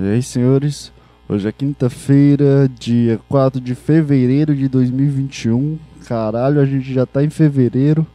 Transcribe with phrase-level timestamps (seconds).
[0.00, 0.92] E aí, senhores?
[1.28, 5.76] Hoje é quinta-feira, dia 4 de fevereiro de 2021.
[6.06, 8.06] Caralho, a gente já tá em fevereiro.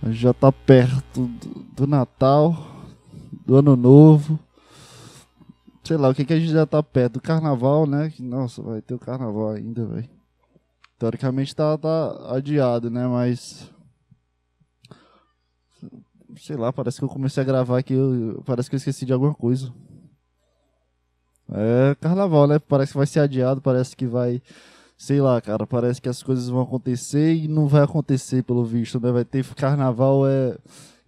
[0.00, 1.28] A gente já tá perto
[1.74, 2.56] do, Natal,
[3.44, 4.38] do Ano Novo.
[5.82, 7.14] Sei lá, o que, que a gente já tá perto?
[7.14, 8.12] Do Carnaval, né?
[8.20, 10.08] Nossa, vai ter o Carnaval ainda, velho.
[10.96, 13.08] Teoricamente tá, tá adiado, né?
[13.08, 13.68] Mas.
[16.36, 17.94] Sei lá, parece que eu comecei a gravar aqui.
[17.94, 19.72] eu- parece que eu esqueci de alguma coisa.
[21.52, 22.58] É carnaval, né?
[22.58, 24.40] Parece que vai ser adiado, parece que vai.
[24.96, 29.00] Sei lá, cara, parece que as coisas vão acontecer e não vai acontecer, pelo visto,
[29.00, 29.10] né?
[29.10, 30.56] Vai ter carnaval é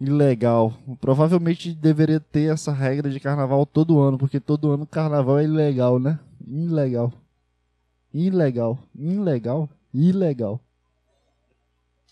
[0.01, 0.73] ilegal.
[1.01, 5.98] Provavelmente deveria ter essa regra de carnaval todo ano, porque todo ano carnaval é ilegal,
[5.98, 6.18] né?
[6.46, 7.12] Ilegal.
[8.12, 8.79] Ilegal.
[8.95, 9.68] Ilegal.
[9.95, 10.60] Ilegal.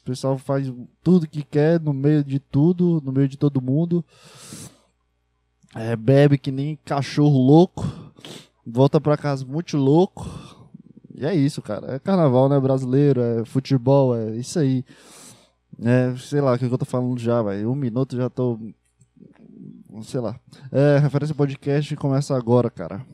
[0.02, 0.72] O pessoal faz
[1.02, 4.04] tudo que quer no meio de tudo, no meio de todo mundo.
[5.74, 7.84] É, bebe que nem cachorro louco.
[8.66, 10.28] Volta pra casa muito louco.
[11.14, 11.94] E é isso, cara.
[11.94, 12.58] É carnaval, né?
[12.58, 14.84] Brasileiro, é futebol, é isso aí.
[15.82, 17.70] É, sei lá, o que eu tô falando já, velho.
[17.70, 18.58] Um minuto já tô.
[20.02, 20.38] Sei lá.
[20.70, 23.04] É, referência podcast começa agora, cara.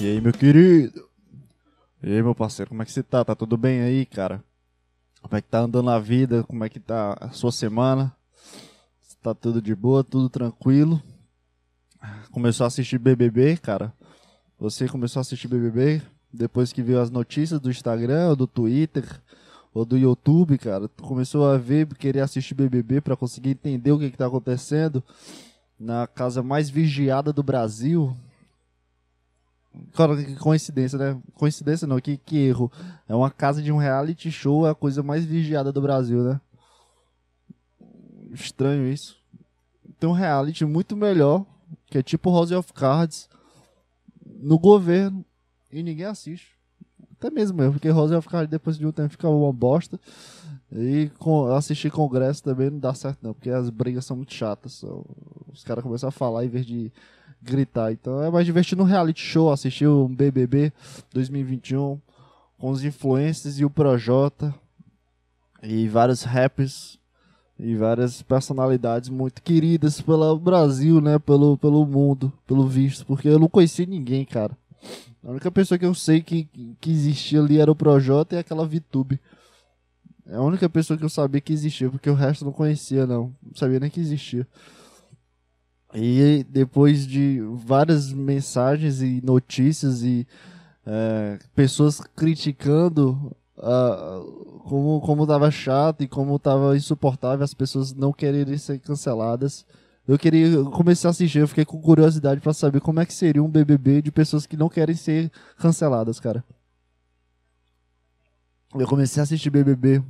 [0.00, 1.07] E aí, meu querido?
[2.00, 3.24] E aí, meu parceiro, como é que você tá?
[3.24, 4.42] Tá tudo bem aí, cara?
[5.20, 6.44] Como é que tá andando a vida?
[6.44, 8.14] Como é que tá a sua semana?
[9.20, 11.02] Tá tudo de boa, tudo tranquilo?
[12.30, 13.92] Começou a assistir BBB, cara?
[14.60, 16.00] Você começou a assistir BBB
[16.32, 19.04] depois que viu as notícias do Instagram, do Twitter,
[19.74, 20.86] ou do YouTube, cara?
[20.86, 25.02] Tu começou a ver, querer assistir BBB pra conseguir entender o que que tá acontecendo
[25.76, 28.16] na casa mais vigiada do Brasil,
[29.94, 31.20] Cara, que coincidência, né?
[31.34, 32.70] Coincidência não, que, que erro.
[33.08, 36.40] É uma casa de um reality show, é a coisa mais vigiada do Brasil, né?
[38.32, 39.16] Estranho isso.
[39.98, 41.44] Tem um reality muito melhor,
[41.86, 43.28] que é tipo House of Cards,
[44.40, 45.24] no governo,
[45.72, 46.52] e ninguém assiste.
[47.18, 49.98] Até mesmo eu, porque House of Cards depois de um tempo fica uma bosta.
[50.70, 54.72] E com, assistir congresso também não dá certo não, porque as brigas são muito chatas.
[54.74, 55.02] só-
[55.52, 56.92] Os caras começam a falar em vez de
[57.42, 57.92] gritar.
[57.92, 60.72] Então é mais divertido um reality show, assistir um BBB
[61.12, 62.00] 2021
[62.58, 64.54] com os influencers e o Projota
[65.62, 66.98] e vários rappers
[67.58, 73.38] e várias personalidades muito queridas pelo Brasil, né, pelo, pelo mundo, pelo visto, porque eu
[73.38, 74.56] não conhecia ninguém, cara.
[75.24, 76.48] A única pessoa que eu sei que,
[76.80, 79.20] que existia ali era o Projota e aquela VTube.
[80.26, 83.34] É a única pessoa que eu sabia que existia, porque o resto não conhecia, não.
[83.42, 84.46] Não sabia nem que existia.
[85.94, 90.26] E depois de várias mensagens e notícias e
[90.86, 94.20] é, pessoas criticando ah,
[94.64, 99.64] como, como tava chato e como tava insuportável as pessoas não quererem ser canceladas.
[100.06, 103.42] Eu queria comecei a assistir, eu fiquei com curiosidade pra saber como é que seria
[103.42, 106.44] um BBB de pessoas que não querem ser canceladas, cara.
[108.74, 110.02] Eu comecei a assistir BBB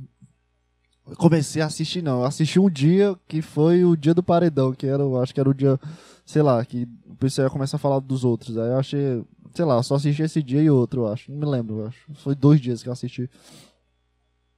[1.17, 2.19] comecei a assistir, não.
[2.21, 5.49] Eu assisti um dia que foi o dia do paredão, que era, acho que era
[5.49, 5.79] o dia,
[6.25, 8.57] sei lá, que o pessoal ia começar a falar dos outros.
[8.57, 11.31] Aí eu achei, sei lá, só assisti esse dia e outro, acho.
[11.31, 11.99] Não me lembro, acho.
[12.15, 13.29] Foi dois dias que eu assisti.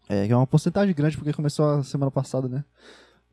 [0.10, 2.66] É, que é uma porcentagem grande, porque começou a semana passada, né?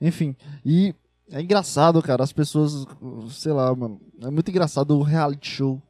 [0.00, 0.94] Enfim, e
[1.30, 2.86] é engraçado, cara, as pessoas,
[3.30, 5.82] sei lá, mano, é muito engraçado o reality show.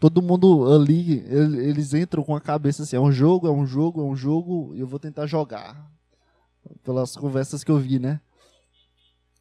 [0.00, 3.66] Todo mundo ali, ele- eles entram com a cabeça assim, é um jogo, é um
[3.66, 5.88] jogo, é um jogo, e eu vou tentar jogar
[6.84, 8.20] pelas conversas que eu vi, né?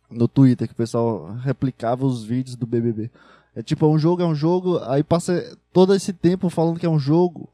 [0.09, 3.11] No Twitter, que o pessoal replicava os vídeos do BBB.
[3.55, 6.85] É tipo, é um jogo, é um jogo, aí passa todo esse tempo falando que
[6.85, 7.49] é um jogo,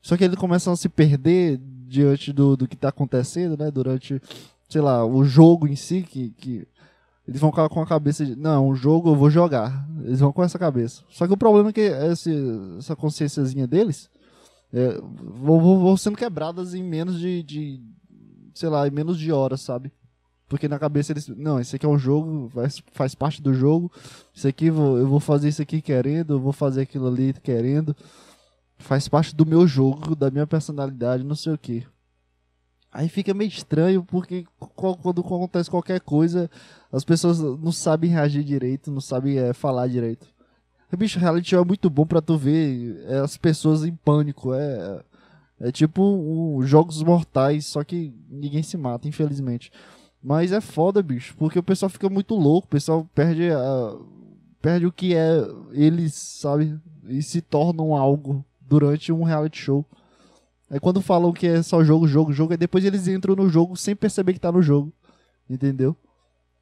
[0.00, 3.70] só que eles começam a se perder diante do, do que tá acontecendo, né?
[3.70, 4.22] Durante,
[4.68, 6.66] sei lá, o jogo em si, que, que
[7.28, 9.86] eles vão com a cabeça de, não, um jogo eu vou jogar.
[10.04, 11.02] Eles vão com essa cabeça.
[11.10, 12.32] Só que o problema é que esse,
[12.78, 14.08] essa consciênciazinha deles
[14.72, 17.80] é, vão- vão sendo quebradas em menos de, de
[18.54, 19.92] sei lá, em menos de horas, sabe?
[20.48, 21.28] Porque na cabeça eles.
[21.28, 23.90] Não, esse aqui é um jogo, faz, faz parte do jogo.
[24.34, 27.94] Isso aqui vou- eu vou fazer isso aqui querendo, eu vou fazer aquilo ali querendo.
[28.78, 31.86] Faz parte do meu jogo, da minha personalidade, não sei o que.
[32.92, 34.44] Aí fica meio estranho, porque
[34.74, 36.50] quando acontece qualquer coisa,
[36.90, 40.26] as pessoas não sabem reagir direito, não sabem é, falar direito.
[40.98, 44.52] Bicho, reality show é muito bom pra tu ver é, as pessoas em pânico.
[44.52, 45.04] É,
[45.60, 49.70] é tipo um, jogos mortais, só que ninguém se mata, infelizmente.
[50.22, 53.96] Mas é foda, bicho, porque o pessoal fica muito louco, o pessoal perde a,
[54.60, 56.78] perde o que é eles, sabe?
[57.08, 59.84] E se tornam algo durante um reality show.
[60.70, 63.76] Aí quando falam que é só jogo, jogo, jogo, aí depois eles entram no jogo
[63.76, 64.92] sem perceber que tá no jogo.
[65.48, 65.96] Entendeu?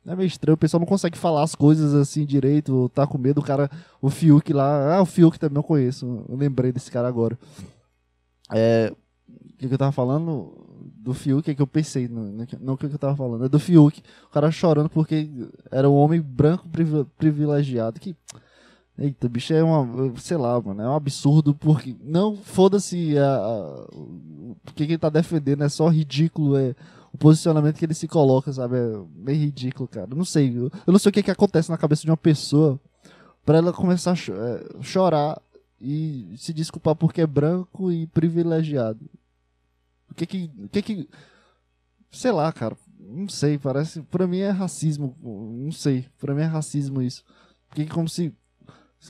[0.07, 3.41] É meio estranho, o pessoal não consegue falar as coisas assim direito, tá com medo,
[3.41, 3.71] o cara,
[4.01, 7.39] o Fiuk lá, ah, o Fiuk também eu conheço, eu lembrei desse cara agora.
[8.53, 8.93] É,
[9.29, 10.53] o que, eu tava falando
[10.97, 12.23] do Fiuk, é que eu pensei, não,
[12.61, 15.29] não o que, eu tava falando, é do Fiuk, o cara chorando porque
[15.71, 16.67] era um homem branco
[17.17, 18.17] privilegiado, que...
[19.01, 20.13] Eita, bicho, é uma.
[20.17, 21.97] Sei lá, mano, é um absurdo, porque.
[22.03, 23.15] Não, foda-se
[23.93, 26.75] o que ele tá defendendo, é só ridículo, é
[27.13, 28.77] o posicionamento que ele se coloca, sabe?
[28.77, 30.09] É meio ridículo, cara.
[30.15, 30.49] Não sei.
[30.49, 32.81] Eu, eu não sei o que, que acontece na cabeça de uma pessoa
[33.45, 35.41] para ela começar a é, chorar
[35.81, 39.09] e se desculpar porque é branco e privilegiado.
[40.11, 40.51] O que que.
[40.59, 41.09] O que que.
[42.11, 42.77] Sei lá, cara.
[42.99, 44.03] Não sei, parece.
[44.03, 45.17] Pra mim é racismo.
[45.23, 46.09] Não sei.
[46.19, 47.25] Pra mim é racismo isso.
[47.69, 48.35] Porque como se.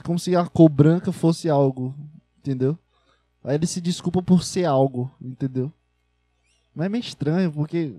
[0.03, 1.95] Como se a cor branca fosse algo.
[2.37, 2.77] Entendeu?
[3.43, 5.71] Aí ele se desculpa por ser algo, entendeu?
[6.75, 7.95] Mas é meio estranho, porque.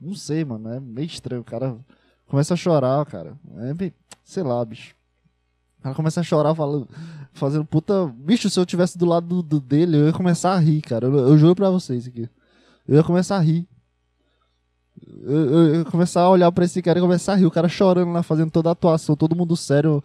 [0.00, 0.70] Não sei, mano.
[0.70, 1.42] É meio estranho.
[1.42, 1.78] O cara
[2.26, 3.38] começa a chorar, cara.
[3.58, 3.92] É meio,
[4.24, 4.96] sei lá, bicho.
[5.84, 6.88] Cara começa a chorar falando,
[7.34, 8.10] fazendo puta.
[8.16, 11.06] Bicho, se eu tivesse do lado do, do dele, eu ia começar a rir, cara.
[11.06, 12.26] Eu, eu juro pra vocês aqui.
[12.88, 13.68] Eu ia começar a rir.
[15.22, 17.44] Eu, eu, eu ia começar a olhar pra esse cara e começar a rir.
[17.44, 20.02] O cara chorando lá, fazendo toda a atuação, todo mundo sério.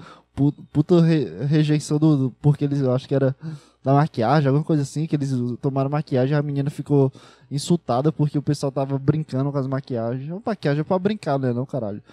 [0.73, 2.31] Puta re, rejeição do, do.
[2.41, 3.33] Porque eles, eu acho que era
[3.81, 7.09] da maquiagem, alguma coisa assim, que eles tomaram maquiagem a menina ficou
[7.49, 10.29] insultada porque o pessoal tava brincando com as maquiagens.
[10.45, 11.53] Maquiagem é pra brincar, né?
[11.53, 12.03] Não, caralho.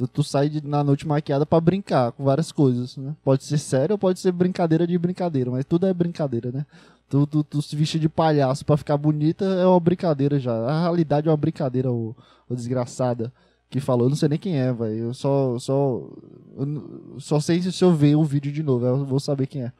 [0.00, 3.14] Tu, tu sai de, na noite maquiada para brincar com várias coisas, né?
[3.22, 6.64] Pode ser sério ou pode ser brincadeira de brincadeira, mas tudo é brincadeira, né?
[7.06, 10.54] Tu, tu, tu se veste de palhaço para ficar bonita é uma brincadeira já.
[10.54, 12.16] A realidade é uma brincadeira, o,
[12.48, 13.30] o desgraçada
[13.68, 14.06] que falou.
[14.06, 14.94] Eu não sei nem quem é, velho.
[14.94, 16.08] Eu só, só,
[16.56, 19.72] eu só sei se eu ver o vídeo de novo, eu vou saber quem é.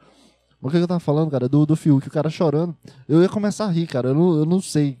[0.61, 2.77] O que eu tava falando, cara, do, do Fiuk, o cara chorando.
[3.09, 4.09] Eu ia começar a rir, cara.
[4.09, 4.99] Eu não, eu não sei.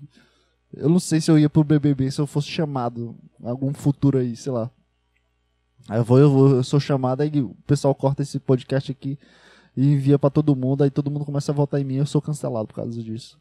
[0.73, 3.15] Eu não sei se eu ia pro BBB, se eu fosse chamado.
[3.43, 4.71] Algum futuro aí, sei lá.
[5.89, 9.17] Eu vou, eu vou, eu sou chamado, aí o pessoal corta esse podcast aqui
[9.75, 12.21] e envia para todo mundo, aí todo mundo começa a votar em mim, eu sou
[12.21, 13.39] cancelado por causa disso.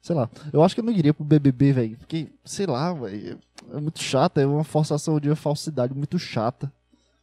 [0.00, 0.28] Sei lá.
[0.52, 3.38] Eu acho que eu não iria pro BBB, velho, porque, sei lá, velho,
[3.72, 6.70] é muito chato, é uma forçação de falsidade muito chata.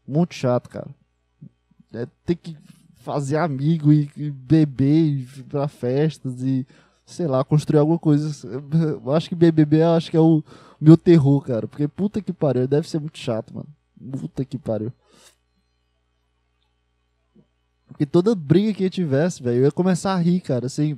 [0.08, 0.90] Muito chato, cara.
[1.94, 2.58] É ter que
[2.96, 6.66] fazer amigo e, e beber e ir pra festas e
[7.06, 8.48] sei lá, construir alguma coisa.
[9.04, 10.44] Eu acho que BBB eu acho que é o
[10.80, 11.68] meu terror, cara.
[11.68, 13.68] Porque puta que pariu, deve ser muito chato, mano.
[14.12, 14.92] Puta que pariu.
[17.88, 20.98] Porque toda briga que eu tivesse, velho, eu ia começar a rir, cara, assim.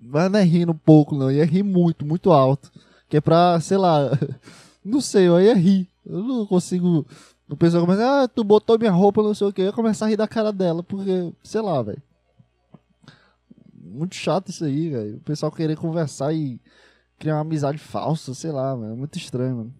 [0.00, 1.30] Mas não é rindo um pouco, não.
[1.30, 2.70] Eu ia rir muito, muito alto.
[3.08, 4.10] Que é pra, sei lá.
[4.84, 5.88] Não sei, eu ia rir.
[6.04, 7.04] Eu não consigo
[7.48, 9.60] o pessoal começa, ah, tu botou minha roupa, não sei o que.
[9.60, 12.02] Eu ia começar a rir da cara dela, porque, sei lá, velho.
[13.72, 15.16] Muito chato isso aí, velho.
[15.16, 16.60] O pessoal querer conversar e
[17.18, 18.92] criar uma amizade falsa, sei lá, velho.
[18.92, 19.74] É muito estranho, mano.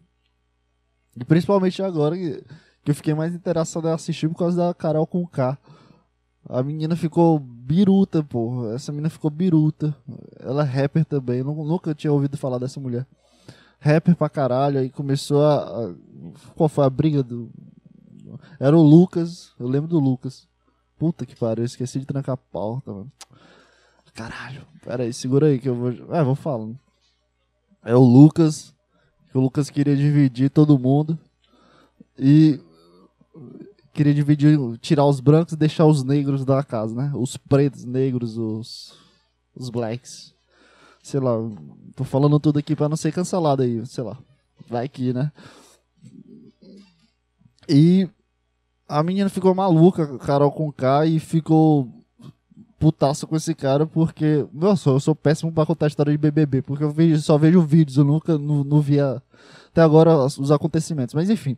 [1.18, 2.42] E principalmente agora que,
[2.84, 5.58] que eu fiquei mais interessado em assistir por causa da Carol com K.
[6.48, 8.70] A menina ficou biruta, pô.
[8.72, 9.96] Essa menina ficou biruta.
[10.38, 11.42] Ela é rapper também.
[11.42, 13.06] Nunca tinha ouvido falar dessa mulher
[13.80, 15.94] rapper pra caralho, aí começou a, a,
[16.54, 17.50] Qual foi a briga do.
[18.58, 20.48] Era o Lucas, eu lembro do Lucas.
[20.98, 23.12] Puta que pariu, eu esqueci de trancar a porta, mano.
[24.14, 25.90] Caralho, pera aí, segura aí que eu vou.
[26.14, 26.78] É, vou falando.
[27.84, 28.74] É o Lucas,
[29.36, 31.18] que o Lucas queria dividir todo mundo.
[32.18, 32.58] E.
[33.92, 37.12] Queria dividir, tirar os brancos e deixar os negros da casa, né?
[37.14, 38.94] Os pretos, negros, os.
[39.54, 40.34] Os blacks
[41.02, 41.34] sei lá,
[41.94, 44.18] tô falando tudo aqui pra não ser cancelado aí, sei lá.
[44.68, 45.30] Vai que, né?
[47.68, 48.08] E
[48.88, 51.88] a menina ficou maluca, Carol com K, e ficou
[52.78, 56.84] putaço com esse cara, porque, nossa, eu sou péssimo pra contar história de BBB, porque
[56.84, 59.22] eu vejo, só vejo vídeos, eu nunca não, não via
[59.68, 61.14] até agora os acontecimentos.
[61.14, 61.56] Mas enfim,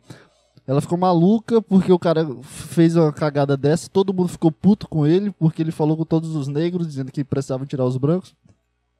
[0.65, 5.05] ela ficou maluca porque o cara fez uma cagada dessa, todo mundo ficou puto com
[5.05, 8.35] ele, porque ele falou com todos os negros, dizendo que precisavam tirar os brancos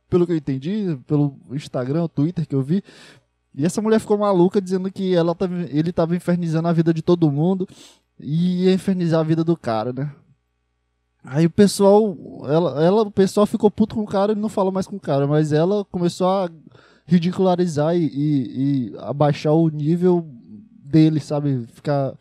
[0.10, 2.84] pelo que eu entendi, pelo Instagram, Twitter que eu vi.
[3.54, 7.02] E essa mulher ficou maluca dizendo que ela tava, ele estava infernizando a vida de
[7.02, 7.68] todo mundo
[8.20, 10.12] e ia infernizar a vida do cara, né?
[11.24, 14.72] Aí o pessoal, ela, ela, o pessoal ficou puto com o cara e não falou
[14.72, 16.50] mais com o cara, mas ela começou a
[17.06, 20.26] ridicularizar e, e, e abaixar o nível
[20.84, 21.68] dele, sabe?
[21.74, 22.14] Ficar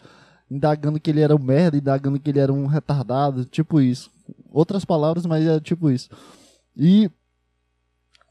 [0.50, 4.10] indagando que ele era um merda, indagando que ele era um retardado, tipo isso.
[4.50, 6.08] Outras palavras, mas é tipo isso.
[6.76, 7.10] E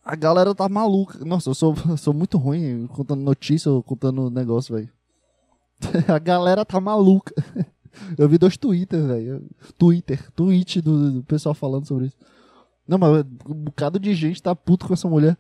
[0.04, 1.24] a galera tá maluca.
[1.24, 4.90] Nossa, eu sou, sou muito ruim contando notícia ou contando negócio, velho.
[6.08, 7.34] a galera tá maluca.
[8.18, 9.44] Eu vi dois Twitter, velho.
[9.78, 12.18] Twitter, tweet do, do, pessoal falando sobre isso.
[12.88, 15.38] Não, mas um bocado de gente tá puto com essa mulher.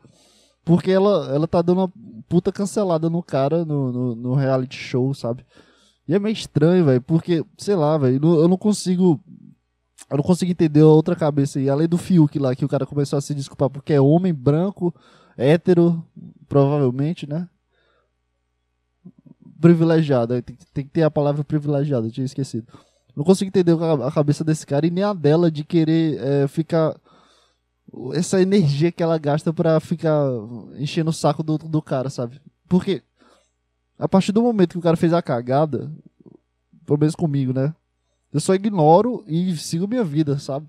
[0.65, 1.93] Porque ela, ela tá dando uma
[2.27, 5.45] puta cancelada no cara no, no, no reality show, sabe?
[6.07, 9.19] E é meio estranho, velho, porque, sei lá, velho, eu não consigo.
[10.09, 11.69] Eu não consigo entender a outra cabeça aí.
[11.69, 14.93] Além do Fiuk lá, que o cara começou a se desculpar porque é homem, branco,
[15.37, 16.01] hétero,
[16.47, 17.47] provavelmente, né?
[19.59, 20.41] Privilegiado.
[20.41, 22.67] Tem, tem que ter a palavra privilegiado, eu tinha esquecido.
[23.15, 26.95] Não consigo entender a cabeça desse cara e nem a dela de querer é, ficar.
[28.13, 30.23] Essa energia que ela gasta pra ficar
[30.77, 32.39] enchendo o saco do, do cara, sabe?
[32.67, 33.01] Porque
[33.97, 35.91] a partir do momento que o cara fez a cagada,
[36.85, 37.73] pelo menos comigo, né?
[38.31, 40.67] Eu só ignoro e sigo minha vida, sabe?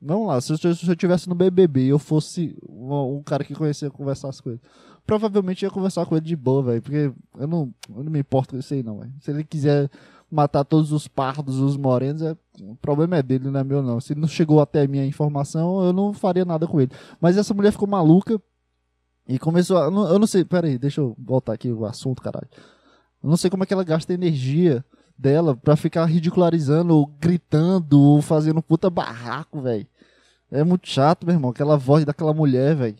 [0.00, 3.44] Vamos lá, se eu, se eu tivesse no BBB e eu fosse um, um, cara
[3.44, 4.60] que conhecia conversasse com ele,
[5.06, 8.54] provavelmente ia conversar com ele de boa, velho, porque eu não, eu não me importo
[8.54, 9.12] com isso aí, não, velho.
[9.20, 9.90] Se ele quiser
[10.30, 14.00] matar todos os pardos, os morenos, é, o problema é dele, não é meu, não.
[14.00, 16.92] Se não chegou até a minha informação, eu não faria nada com ele.
[17.20, 18.40] Mas essa mulher ficou maluca
[19.26, 19.84] e começou a.
[19.84, 22.48] Eu não sei, peraí, deixa eu voltar aqui o assunto, caralho.
[23.22, 24.84] Eu não sei como é que ela gasta energia
[25.18, 29.86] dela pra ficar ridicularizando, ou gritando, ou fazendo puta barraco, velho.
[30.50, 32.96] É muito chato, meu irmão, aquela voz daquela mulher, velho.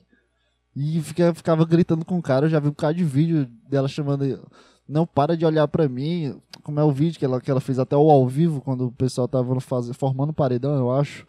[0.83, 3.87] E fica, ficava gritando com o cara, eu já vi um bocado de vídeo dela
[3.87, 4.49] chamando
[4.89, 7.79] não para de olhar para mim, como é o vídeo que ela, que ela fez
[7.79, 11.27] até o ao vivo, quando o pessoal tava faz, formando paredão, eu acho.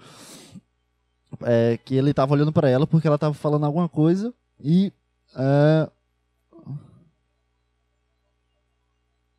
[1.42, 4.94] É, que ele tava olhando para ela porque ela tava falando alguma coisa e.
[5.36, 5.90] É,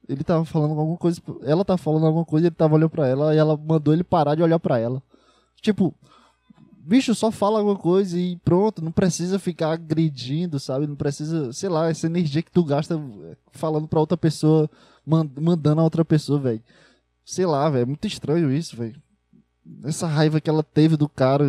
[0.06, 1.22] ele tava falando alguma coisa.
[1.42, 4.34] Ela tava falando alguma coisa, ele tava olhando pra ela e ela mandou ele parar
[4.34, 5.02] de olhar para ela.
[5.62, 5.94] Tipo,
[6.84, 10.86] bicho, só fala alguma coisa e pronto, não precisa ficar agredindo, sabe?
[10.86, 13.00] Não precisa, sei lá, essa energia que tu gasta
[13.52, 14.68] falando pra outra pessoa,
[15.06, 16.62] mandando a outra pessoa, velho.
[17.24, 19.00] Sei lá, velho, é muito estranho isso, velho.
[19.84, 21.44] Essa raiva que ela teve do cara,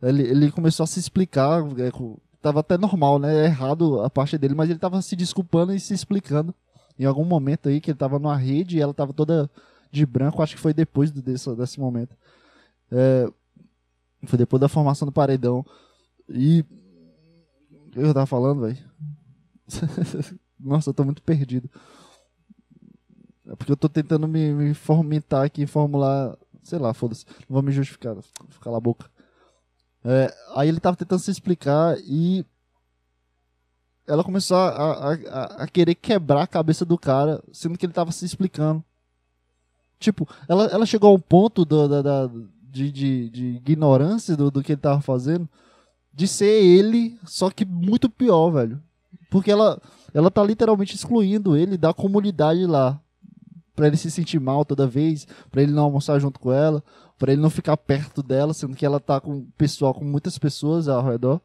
[0.00, 1.90] ele, ele começou a se explicar, é,
[2.40, 3.42] tava até normal, né?
[3.42, 6.54] É errado a parte dele, mas ele tava se desculpando e se explicando.
[6.96, 9.50] Em algum momento aí que ele tava numa rede e ela tava toda
[9.90, 12.16] de branco, acho que foi depois desse, desse momento.
[12.90, 13.28] É,
[14.30, 15.64] foi depois da formação do paredão.
[16.28, 16.64] E.
[17.70, 18.78] O que eu tava falando, velho?
[20.58, 21.70] Nossa, eu tô muito perdido.
[23.46, 26.36] É porque eu tô tentando me, me fomentar aqui, formular.
[26.62, 27.26] Sei lá, foda-se.
[27.48, 28.16] Não vou me justificar,
[28.50, 29.10] ficar na boca.
[30.04, 32.44] É, aí ele tava tentando se explicar e.
[34.06, 37.92] Ela começou a, a, a, a querer quebrar a cabeça do cara, sendo que ele
[37.92, 38.84] tava se explicando.
[39.98, 42.30] Tipo, ela, ela chegou a um ponto do, da, da,
[42.74, 45.48] de, de, de ignorância do, do que ele tava fazendo,
[46.12, 48.82] de ser ele, só que muito pior, velho.
[49.30, 49.80] Porque ela,
[50.12, 53.00] ela tá literalmente excluindo ele da comunidade lá.
[53.76, 56.82] Pra ele se sentir mal toda vez, pra ele não almoçar junto com ela,
[57.18, 60.86] pra ele não ficar perto dela, sendo que ela tá com pessoal, com muitas pessoas
[60.86, 61.40] ao redor.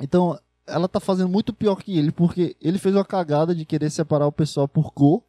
[0.00, 3.88] Então, ela tá fazendo muito pior que ele, porque ele fez uma cagada de querer
[3.88, 5.22] separar o pessoal por cor,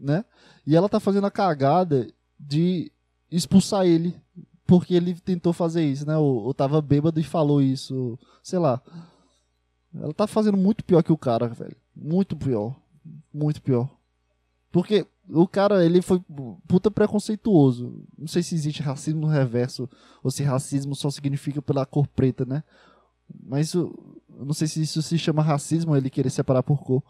[0.00, 0.24] né?
[0.66, 2.90] E ela tá fazendo a cagada de
[3.30, 4.14] expulsar ele
[4.66, 6.16] porque ele tentou fazer isso, né?
[6.16, 8.82] Ou, ou tava bêbado e falou isso, sei lá.
[9.94, 11.76] Ela tá fazendo muito pior que o cara, velho.
[11.96, 12.76] Muito pior.
[13.32, 13.88] Muito pior.
[14.70, 16.22] Porque o cara, ele foi
[16.66, 18.04] puta preconceituoso.
[18.16, 19.88] Não sei se existe racismo no reverso
[20.22, 22.62] ou se racismo só significa pela cor preta, né?
[23.42, 27.02] Mas eu não sei se isso se chama racismo, ele querer separar por cor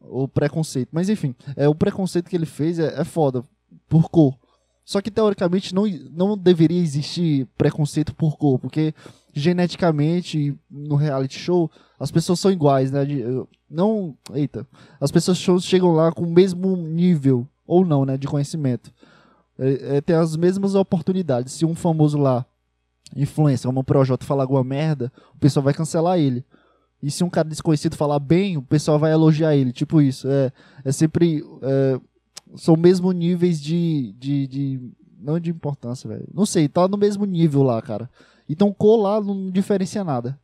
[0.00, 0.88] ou preconceito.
[0.92, 3.44] Mas enfim, é o preconceito que ele fez é, é foda
[3.88, 4.36] por cor.
[4.84, 8.94] Só que teoricamente não, não deveria existir preconceito por cor, porque
[9.32, 13.06] geneticamente no reality show as pessoas são iguais, né?
[13.70, 14.66] Não, eita,
[15.00, 18.92] as pessoas chegam lá com o mesmo nível ou não, né, de conhecimento.
[19.58, 21.52] É, é, tem as mesmas oportunidades.
[21.54, 22.44] Se um famoso lá,
[23.14, 26.44] influencer, como o Projota, falar alguma merda, o pessoal vai cancelar ele.
[27.02, 29.72] E se um cara desconhecido falar bem, o pessoal vai elogiar ele.
[29.72, 30.28] Tipo isso.
[30.28, 30.52] É,
[30.84, 31.44] é sempre.
[31.62, 32.00] É,
[32.56, 36.26] são mesmo níveis de, de, de não de importância, velho.
[36.32, 38.10] Não sei, tá no mesmo nível lá, cara.
[38.48, 40.38] Então colar não diferencia nada.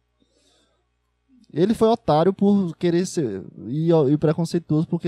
[1.53, 5.01] Ele foi otário por querer ser e, e preconceituoso por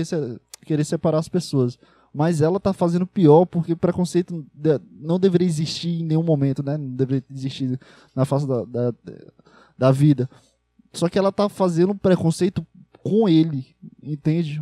[0.65, 1.77] querer separar as pessoas.
[2.13, 4.45] Mas ela tá fazendo pior porque preconceito
[4.99, 6.77] não deveria existir em nenhum momento, né?
[6.77, 7.79] Não deveria existir
[8.13, 8.93] na face da, da,
[9.77, 10.29] da vida.
[10.91, 12.65] Só que ela tá fazendo preconceito
[13.01, 13.65] com ele,
[14.03, 14.61] entende?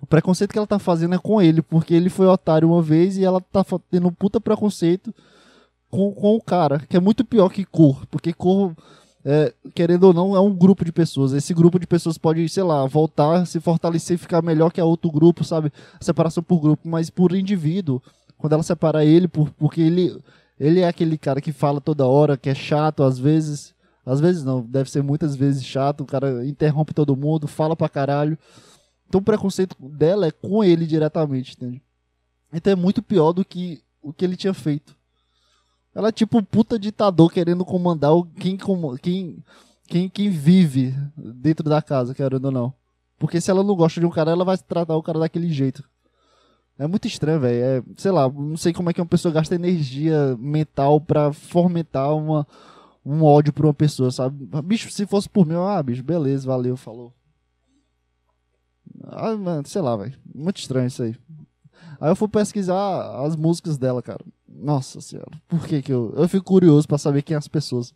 [0.00, 3.16] O preconceito que ela tá fazendo é com ele, porque ele foi otário uma vez
[3.16, 5.14] e ela tá tendo um puta preconceito
[5.90, 8.74] com, com o cara, que é muito pior que cor, porque cor,
[9.24, 11.32] é, querendo ou não, é um grupo de pessoas.
[11.32, 15.10] Esse grupo de pessoas pode, sei lá, voltar, se fortalecer ficar melhor que a outro
[15.10, 15.72] grupo, sabe?
[16.00, 18.02] Separação por grupo, mas por indivíduo,
[18.36, 20.16] quando ela separa ele, por, porque ele
[20.60, 23.72] Ele é aquele cara que fala toda hora, que é chato às vezes.
[24.04, 26.00] Às vezes não, deve ser muitas vezes chato.
[26.00, 28.36] O cara interrompe todo mundo, fala pra caralho.
[29.08, 31.82] Então o preconceito dela é com ele diretamente, entende?
[32.52, 34.94] Então é muito pior do que o que ele tinha feito.
[35.94, 38.56] Ela é tipo um puta ditador querendo comandar quem,
[39.02, 39.44] quem,
[39.86, 42.74] quem, quem vive dentro da casa, querendo ou não.
[43.18, 45.82] Porque se ela não gosta de um cara, ela vai tratar o cara daquele jeito.
[46.78, 47.64] É muito estranho, velho.
[47.64, 52.14] É, sei lá, não sei como é que uma pessoa gasta energia mental pra fomentar
[52.14, 52.46] uma,
[53.04, 54.48] um ódio por uma pessoa, sabe?
[54.62, 57.12] Bicho, se fosse por mim, ah, bicho, beleza, valeu, falou.
[59.04, 60.14] Ah, mano, sei lá, velho.
[60.34, 61.16] Muito estranho isso aí.
[62.00, 64.24] Aí eu fui pesquisar as músicas dela, cara.
[64.48, 65.30] Nossa senhora.
[65.48, 66.12] Por que que eu...
[66.16, 67.94] Eu fico curioso para saber quem é as pessoas.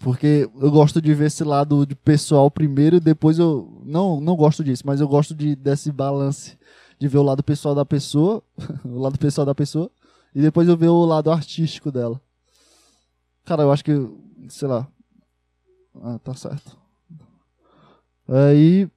[0.00, 3.82] Porque eu gosto de ver esse lado de pessoal primeiro e depois eu...
[3.84, 6.58] Não, não gosto disso, mas eu gosto de, desse balance.
[6.98, 8.42] De ver o lado pessoal da pessoa.
[8.84, 9.90] o lado pessoal da pessoa.
[10.34, 12.20] E depois eu ver o lado artístico dela.
[13.44, 13.92] Cara, eu acho que...
[14.48, 14.86] Sei lá.
[16.02, 16.76] Ah, tá certo.
[18.28, 18.88] Aí...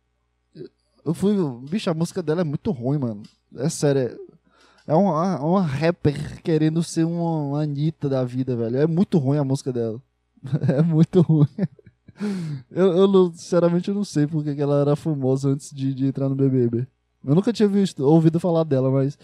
[1.10, 1.36] Eu fui...
[1.68, 3.24] Bicho, a música dela é muito ruim, mano.
[3.56, 4.20] É sério.
[4.86, 8.78] É uma, uma rapper querendo ser uma, Anitta da vida, velho.
[8.78, 10.02] É muito ruim a música dela.
[10.70, 11.48] É muito ruim.
[12.70, 16.30] Eu, eu sinceramente eu não sei porque que ela era famosa antes de, de entrar
[16.30, 16.86] no BBB.
[17.26, 19.18] Eu nunca tinha visto, ouvido falar dela, mas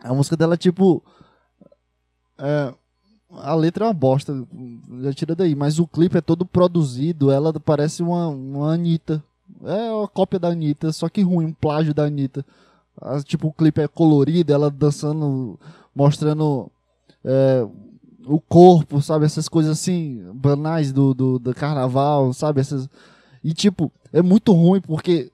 [0.00, 1.02] a música dela é tipo.
[2.38, 2.74] É,
[3.30, 4.34] a letra é uma bosta,
[5.02, 9.22] já tira daí, mas o clipe é todo produzido, ela parece uma, uma Anitta.
[9.64, 12.44] É uma cópia da Anitta, só que ruim, um plágio da Anitta.
[13.00, 15.58] Ah, tipo, o clipe é colorido, ela dançando,
[15.94, 16.70] mostrando
[17.24, 17.66] é,
[18.26, 19.24] o corpo, sabe?
[19.24, 22.60] Essas coisas assim, banais do, do, do, carnaval, sabe?
[22.60, 22.88] Essas...
[23.44, 25.30] E, tipo, é muito ruim porque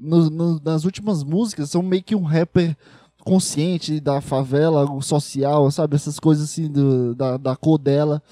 [0.00, 2.76] no, no, nas últimas músicas são meio que um rapper
[3.24, 5.96] consciente da favela, social, sabe?
[5.96, 8.22] Essas coisas assim do, da, da cor dela.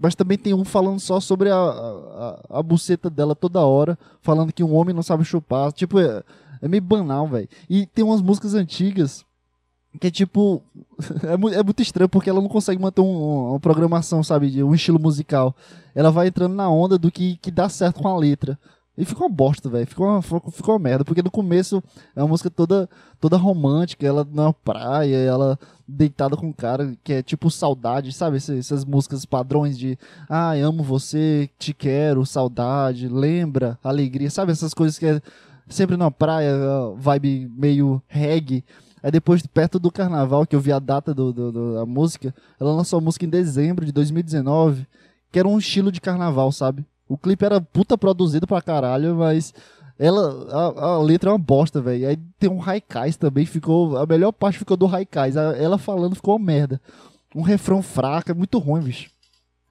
[0.00, 4.52] Mas também tem um falando só sobre a, a, a buceta dela toda hora, falando
[4.52, 5.70] que um homem não sabe chupar.
[5.72, 6.22] Tipo, é,
[6.62, 7.48] é meio banal, velho.
[7.68, 9.26] E tem umas músicas antigas
[10.00, 10.62] que é tipo.
[11.22, 14.62] é, muito, é muito estranho porque ela não consegue manter um, uma programação, sabe?
[14.62, 15.54] Um estilo musical.
[15.94, 18.58] Ela vai entrando na onda do que, que dá certo com a letra.
[18.98, 19.86] E ficou uma bosta, velho.
[19.86, 21.04] Ficou uma, ficou uma merda.
[21.04, 21.82] Porque no começo
[22.14, 22.88] é uma música toda,
[23.20, 24.06] toda romântica.
[24.06, 28.36] Ela na praia, ela deitada com um cara que é tipo saudade, sabe?
[28.36, 29.98] Essas, músicas padrões de
[30.28, 34.52] ah, amo você, te quero, saudade, lembra, alegria, sabe?
[34.52, 35.20] Essas coisas que é
[35.68, 36.52] sempre na praia,
[36.96, 38.64] vibe meio reggae.
[39.02, 42.34] Aí depois, perto do carnaval, que eu vi a data do, do, do, da música,
[42.60, 44.86] ela lançou a música em dezembro de 2019,
[45.32, 46.84] que era um estilo de carnaval, sabe?
[47.10, 49.52] O clipe era puta produzido pra caralho, mas
[49.98, 52.08] ela, a, a letra é uma bosta, velho.
[52.08, 53.98] Aí tem um Raikais também, ficou.
[53.98, 55.34] A melhor parte ficou do Raikais.
[55.34, 56.80] Ela falando ficou uma merda.
[57.34, 59.10] Um refrão fraco, é muito ruim, bicho.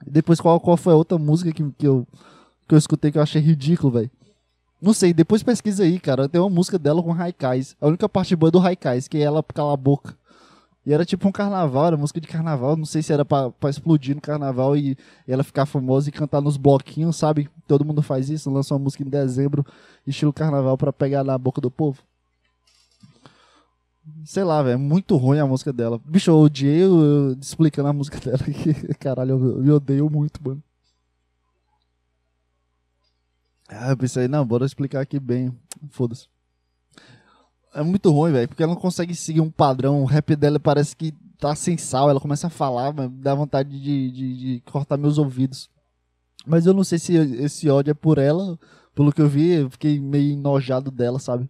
[0.05, 2.05] Depois, qual, qual foi a outra música que, que, eu,
[2.67, 4.11] que eu escutei que eu achei ridículo, velho?
[4.81, 6.27] Não sei, depois pesquisa aí, cara.
[6.27, 7.73] Tem uma música dela com Raikais.
[7.79, 10.13] A única parte boa é do Raikais, que é ela cala a boca.
[10.89, 12.75] E era tipo um carnaval, era música de carnaval.
[12.75, 14.97] Não sei se era pra, pra explodir no carnaval e
[15.27, 17.47] ela ficar famosa e cantar nos bloquinhos, sabe?
[17.67, 18.49] Todo mundo faz isso.
[18.49, 19.63] Lançou uma música em dezembro,
[20.07, 22.01] estilo carnaval, pra pegar na boca do povo.
[24.25, 24.73] Sei lá, velho.
[24.73, 26.01] É muito ruim a música dela.
[26.03, 28.39] Bicho, eu odiei eu, eu, explicando a música dela.
[28.99, 30.63] Caralho, eu, eu odeio muito, mano.
[33.67, 35.55] Ah, eu pensei, não, bora explicar aqui bem.
[35.91, 36.27] Foda-se.
[37.73, 40.01] É muito ruim, velho, porque ela não consegue seguir um padrão.
[40.01, 42.09] O rap dela parece que tá sem sal.
[42.09, 45.69] Ela começa a falar, dá vontade de, de, de cortar meus ouvidos.
[46.45, 48.57] Mas eu não sei se esse ódio é por ela.
[48.95, 51.49] Pelo que eu vi, eu fiquei meio enojado dela, sabe?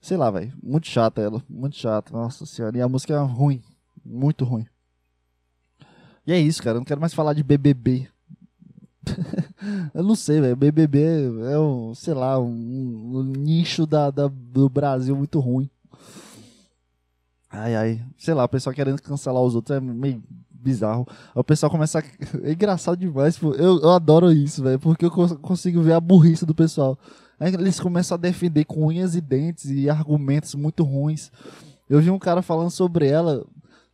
[0.00, 0.52] Sei lá, velho.
[0.62, 1.42] Muito chata ela.
[1.48, 2.12] Muito chata.
[2.12, 2.76] Nossa senhora.
[2.76, 3.62] E a música é ruim.
[4.04, 4.66] Muito ruim.
[6.26, 6.76] E é isso, cara.
[6.76, 8.08] Eu não quero mais falar de BBB.
[9.94, 10.56] eu não sei, velho.
[10.56, 11.00] BBB
[11.50, 15.68] é um, sei lá, um, um nicho da, da, do Brasil muito ruim.
[17.50, 18.04] Ai, ai.
[18.16, 21.06] Sei lá, o pessoal querendo cancelar os outros é meio bizarro.
[21.34, 22.02] O pessoal começa a...
[22.42, 23.40] É engraçado demais.
[23.42, 24.78] Eu, eu adoro isso, velho.
[24.78, 26.98] Porque eu consigo ver a burrice do pessoal.
[27.38, 31.30] Aí eles começam a defender com unhas e dentes e argumentos muito ruins.
[31.90, 33.44] Eu vi um cara falando sobre ela,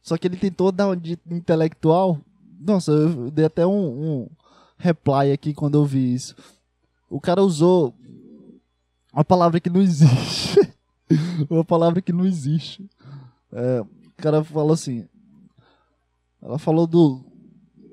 [0.02, 2.20] só que ele tentou dar um de intelectual.
[2.60, 4.28] Nossa, eu dei até um, um
[4.78, 6.34] reply aqui quando eu vi isso.
[7.10, 7.94] O cara usou
[9.12, 10.60] uma palavra que não existe.
[11.50, 12.88] uma palavra que não existe.
[13.52, 15.06] É, o cara falou assim.
[16.40, 17.24] Ela falou do.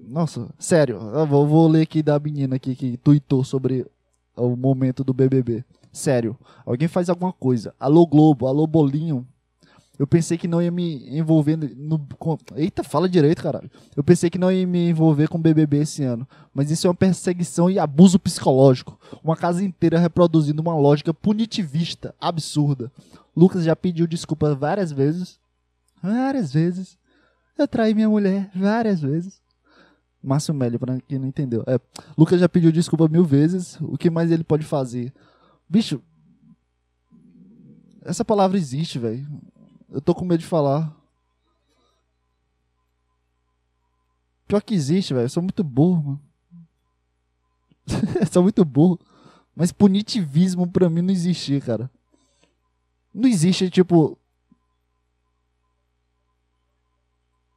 [0.07, 0.97] Nossa, sério.
[0.97, 3.85] Eu vou, vou ler aqui da menina aqui que tweetou sobre
[4.35, 5.63] o momento do BBB.
[5.91, 6.37] Sério.
[6.65, 7.73] Alguém faz alguma coisa.
[7.79, 9.25] Alô Globo, alô Bolinho.
[9.97, 11.99] Eu pensei que não ia me envolver no.
[12.19, 12.38] Com...
[12.55, 13.69] Eita, fala direito, caralho.
[13.95, 16.27] Eu pensei que não ia me envolver com BBB esse ano.
[16.53, 18.99] Mas isso é uma perseguição e abuso psicológico.
[19.23, 22.91] Uma casa inteira reproduzindo uma lógica punitivista, absurda.
[23.36, 25.39] Lucas já pediu desculpa várias vezes.
[26.01, 26.97] Várias vezes.
[27.58, 29.41] Eu traí minha mulher várias vezes.
[30.21, 31.63] Márcio Melli, pra quem não entendeu.
[31.67, 31.79] É,
[32.17, 33.77] Lucas já pediu desculpa mil vezes.
[33.79, 35.13] O que mais ele pode fazer?
[35.69, 36.01] Bicho,
[38.03, 39.25] essa palavra existe, velho.
[39.95, 40.93] Eu tô com medo de falar.
[44.45, 45.23] Pior que existe, velho.
[45.23, 46.21] Eu sou muito burro, mano.
[48.19, 48.99] eu sou muito burro.
[49.55, 51.89] Mas punitivismo pra mim não existia, cara.
[53.13, 54.19] Não existe, tipo.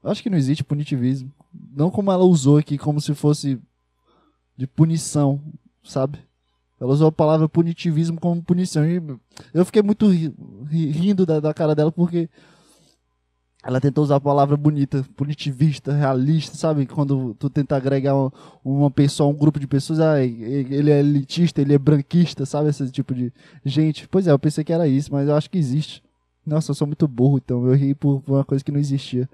[0.05, 1.35] Acho que não existe punitivismo.
[1.53, 3.61] Não como ela usou aqui, como se fosse
[4.57, 5.42] de punição,
[5.83, 6.24] sabe?
[6.80, 8.86] Ela usou a palavra punitivismo como punição.
[8.86, 9.02] E
[9.52, 10.08] eu fiquei muito
[10.70, 12.28] rindo da, da cara dela porque
[13.62, 16.86] ela tentou usar a palavra bonita, punitivista, realista, sabe?
[16.86, 18.32] Quando tu tenta agregar uma,
[18.64, 22.68] uma pessoa, um grupo de pessoas, ah, ele é elitista, ele é branquista, sabe?
[22.68, 23.32] Esse tipo de
[23.64, 24.06] gente.
[24.08, 26.02] Pois é, eu pensei que era isso, mas eu acho que existe.
[26.46, 29.28] Nossa, eu sou muito burro, então eu ri por uma coisa que não existia.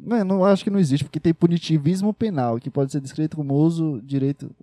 [0.00, 3.54] Não, não acho que não existe, porque tem punitivismo penal, que pode ser descrito como
[3.54, 4.54] uso direito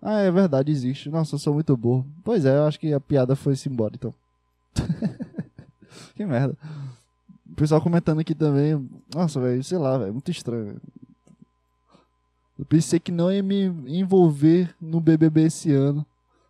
[0.00, 1.10] ah, é verdade, existe.
[1.10, 2.06] Nossa, eu sou muito burro.
[2.24, 4.14] Pois é, eu acho que a piada foi-se embora, então.
[6.14, 6.56] que merda.
[7.50, 8.88] O pessoal comentando aqui também.
[9.12, 10.80] Nossa, velho, sei lá, velho, muito estranho.
[12.58, 16.06] Eu pensei que não ia me envolver no BBB esse ano.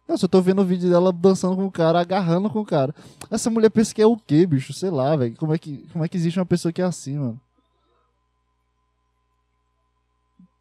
[0.07, 2.95] Nossa, eu tô vendo o vídeo dela dançando com o cara, agarrando com o cara.
[3.31, 4.73] Essa mulher pensa que é o quê, bicho?
[4.73, 5.37] Sei lá, velho.
[5.37, 7.41] Como, é que, como é que existe uma pessoa que é assim, mano?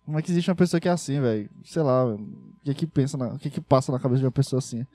[0.08, 1.50] Como é que existe uma pessoa que é assim, velho?
[1.66, 2.18] Sei lá, o
[2.64, 4.88] que que pensa, na, o que que passa na cabeça de uma pessoa assim?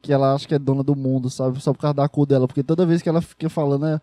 [0.00, 1.60] Que ela acha que é dona do mundo, sabe?
[1.60, 2.46] Só por causa da cor dela.
[2.46, 4.00] Porque toda vez que ela fica falando, é...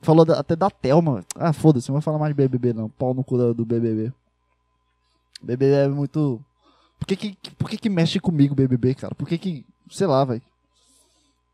[0.00, 1.22] Falou até da Thelma.
[1.36, 2.88] Ah, foda-se, não vou falar mais de BBB não.
[2.88, 4.10] Pau no cu do BBB.
[5.42, 6.40] BBB é muito...
[6.98, 9.14] Por que que, por que que mexe comigo BBB, cara?
[9.14, 9.66] Por que que...
[9.90, 10.40] Sei lá, velho.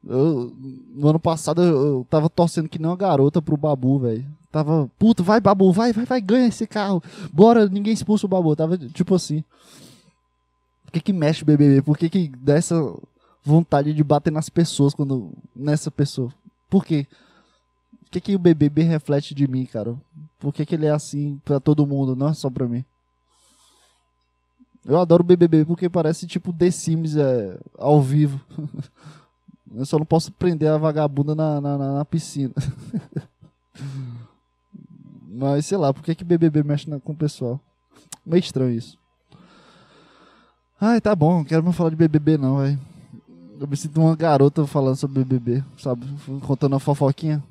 [0.06, 0.54] Eu,
[0.94, 4.24] no ano passado eu, eu tava torcendo que nem uma garota pro Babu, velho.
[4.50, 7.02] Tava, puto, vai Babu, vai, vai, vai, ganha esse carro.
[7.32, 8.56] Bora, ninguém expulsa o Babu.
[8.56, 9.44] Tava tipo assim.
[10.84, 11.82] Por que que mexe o BBB?
[11.82, 12.74] Por que que dá essa
[13.44, 16.32] vontade de bater nas pessoas quando nessa pessoa?
[16.68, 17.06] Por quê?
[18.06, 19.96] O que que o BBB reflete de mim, cara?
[20.40, 22.84] Por que que ele é assim pra todo mundo, não é só pra mim?
[24.84, 28.40] Eu adoro o BBB porque parece tipo The Sims é, ao vivo.
[29.72, 32.52] Eu só não posso prender a vagabunda na, na, na piscina.
[35.40, 37.58] Mas sei lá, por que, que BBB mexe na, com o pessoal?
[38.26, 38.98] Meio estranho isso.
[40.78, 42.78] Ai, tá bom, não quero mais falar de BBB não, velho.
[43.58, 46.06] Eu me sinto uma garota falando sobre BBB, sabe?
[46.46, 47.42] Contando a fofoquinha.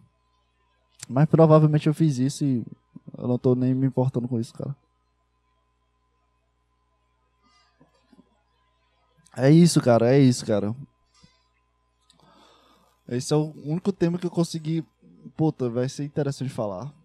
[1.09, 2.63] Mas provavelmente eu fiz isso e
[3.17, 4.75] eu não tô nem me importando com isso, cara.
[9.35, 10.75] É isso, cara, é isso, cara.
[13.07, 14.85] Esse é o único tema que eu consegui.
[15.35, 16.98] Puta, vai ser interessante falar.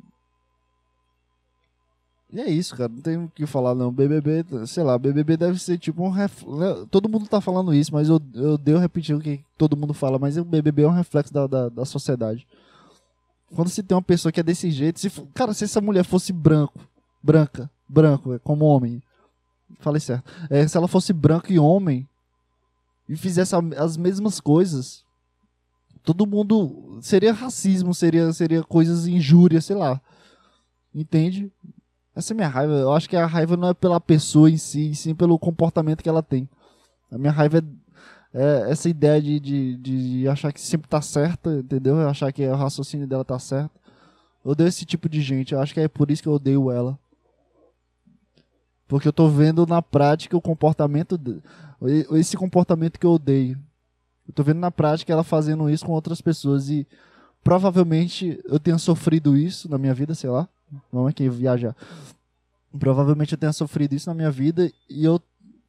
[2.35, 2.89] E é isso, cara.
[2.89, 3.93] Não tem o que falar, não.
[3.93, 6.11] BBB, sei lá, BBB deve ser tipo um.
[6.11, 6.43] Ref...
[6.43, 9.95] Né, todo mundo tá falando isso, mas eu, eu devo repetir o que todo mundo
[9.95, 10.19] fala.
[10.19, 12.45] Mas o BBB é um reflexo da, da, da sociedade.
[13.55, 14.99] Quando se tem uma pessoa que é desse jeito.
[14.99, 16.81] Se, cara, se essa mulher fosse branco,
[17.23, 19.01] branca, branco, é, como homem.
[19.79, 20.29] Falei certo.
[20.51, 22.09] É, se ela fosse branca e homem.
[23.09, 25.05] E fizesse as mesmas coisas.
[26.03, 26.99] Todo mundo.
[27.01, 30.01] Seria racismo, seria, seria coisas injúrias, sei lá.
[30.93, 31.53] Entende?
[32.15, 32.73] Essa é minha raiva.
[32.75, 36.09] Eu acho que a raiva não é pela pessoa em si, sim pelo comportamento que
[36.09, 36.49] ela tem.
[37.11, 37.63] A minha raiva é,
[38.33, 42.09] é essa ideia de, de, de, achar que sempre tá certa, entendeu?
[42.09, 43.81] Achar que o raciocínio dela tá certo.
[44.45, 45.55] Eu odeio esse tipo de gente.
[45.55, 46.99] Eu acho que é por isso que eu odeio ela.
[48.87, 51.19] Porque eu tô vendo na prática o comportamento.
[51.19, 51.41] De,
[52.13, 53.59] esse comportamento que eu odeio.
[54.27, 56.69] Eu tô vendo na prática ela fazendo isso com outras pessoas.
[56.69, 56.87] E
[57.43, 60.49] provavelmente eu tenha sofrido isso na minha vida, sei lá.
[60.93, 61.77] Vamos aqui viajar.
[62.79, 65.21] Provavelmente eu tenha sofrido isso na minha vida e eu,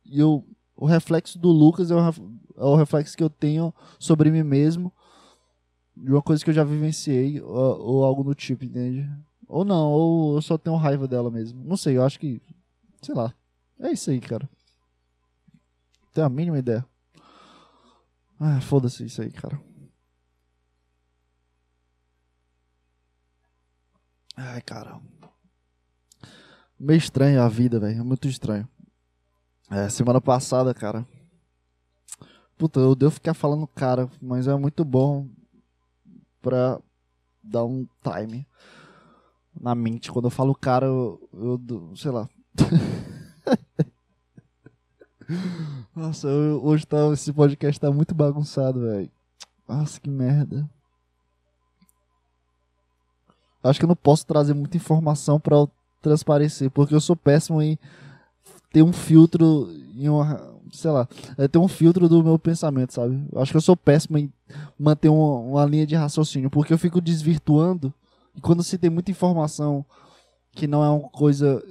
[0.05, 0.43] e eu
[0.75, 4.91] o reflexo do Lucas é o, é o reflexo que eu tenho sobre mim mesmo
[5.95, 9.09] de uma coisa que eu já vivenciei ou, ou algo do tipo, entende?
[9.47, 11.63] Ou não, ou eu só tenho raiva dela mesmo.
[11.63, 12.41] Não sei, eu acho que.
[13.01, 13.33] Sei lá.
[13.79, 14.49] É isso aí, cara.
[16.13, 16.85] Tenho a mínima ideia.
[18.39, 19.59] Ah, foda-se isso aí, cara.
[24.35, 24.99] Ai, cara.
[26.79, 27.99] Meio estranho a vida, velho.
[27.99, 28.67] É muito estranho.
[29.71, 31.07] É, semana passada, cara.
[32.57, 35.27] Puta, eu devo ficar falando cara, mas é muito bom
[36.41, 36.79] pra
[37.43, 38.47] dar um time
[39.59, 40.11] na mente.
[40.11, 42.29] Quando eu falo cara, eu, eu sei lá.
[45.95, 49.09] Nossa, eu, hoje tá, esse podcast tá muito bagunçado, velho.
[49.67, 50.69] Nossa, que merda.
[53.69, 55.67] Acho que eu não posso trazer muita informação para
[56.01, 57.77] transparecer, porque eu sou péssimo em
[58.71, 63.25] ter um filtro em uma, sei lá, é ter um filtro do meu pensamento, sabe?
[63.35, 64.31] Acho que eu sou péssimo em
[64.77, 67.93] manter uma, uma linha de raciocínio, porque eu fico desvirtuando
[68.35, 69.85] e quando se tem muita informação
[70.51, 71.63] que não é uma coisa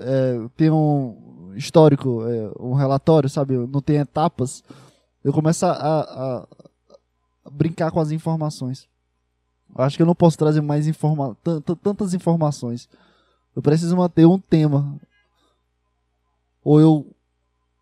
[0.00, 3.56] é, tem um histórico, é, um relatório, sabe?
[3.56, 4.62] Não tem etapas,
[5.22, 6.46] eu começo a, a,
[7.44, 8.88] a brincar com as informações.
[9.74, 11.36] Acho que eu não posso trazer mais informa
[11.82, 12.88] tantas informações.
[13.56, 15.00] Eu preciso manter um tema.
[16.62, 17.06] Ou eu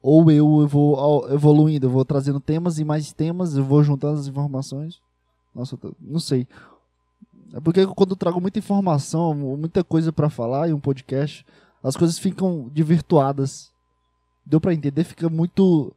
[0.02, 4.26] ou eu vou evoluindo, eu vou trazendo temas e mais temas, eu vou juntando as
[4.26, 4.98] informações.
[5.54, 6.46] Nossa, não sei.
[7.52, 11.44] É porque quando eu trago muita informação, muita coisa para falar em um podcast,
[11.82, 13.70] as coisas ficam divirtuadas.
[14.46, 15.04] Deu para entender?
[15.04, 15.92] Fica muito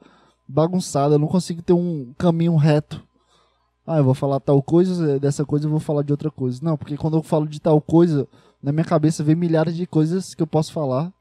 [0.48, 3.03] bagunçado, eu não consigo ter um caminho reto
[3.86, 6.60] ah, eu vou falar tal coisa, dessa coisa eu vou falar de outra coisa.
[6.64, 8.28] Não, porque quando eu falo de tal coisa,
[8.62, 11.12] na minha cabeça vem milhares de coisas que eu posso falar.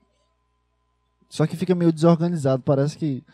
[1.29, 3.25] Só que fica meio desorganizado, parece que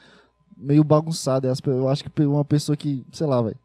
[0.56, 1.46] meio bagunçado.
[1.66, 3.58] Eu acho que uma pessoa que, sei lá, velho.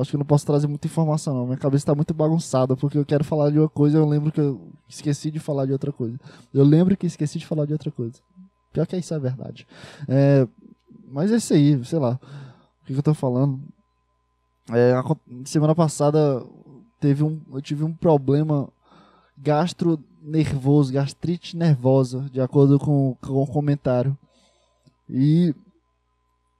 [0.00, 1.44] Acho que eu não posso trazer muita informação, não.
[1.44, 4.32] Minha cabeça está muito bagunçada, porque eu quero falar de uma coisa e eu lembro
[4.32, 6.18] que eu esqueci de falar de outra coisa.
[6.52, 8.18] Eu lembro que esqueci de falar de outra coisa.
[8.72, 9.66] Pior que isso é verdade.
[10.08, 10.48] É,
[11.08, 12.18] mas é isso aí, sei lá.
[12.82, 13.60] O que, que eu tô falando?
[14.72, 14.94] É,
[15.44, 16.44] semana passada
[17.00, 18.68] teve um, eu tive um problema
[19.38, 24.16] gastronervoso, gastrite nervosa, de acordo com, com o comentário.
[25.08, 25.54] E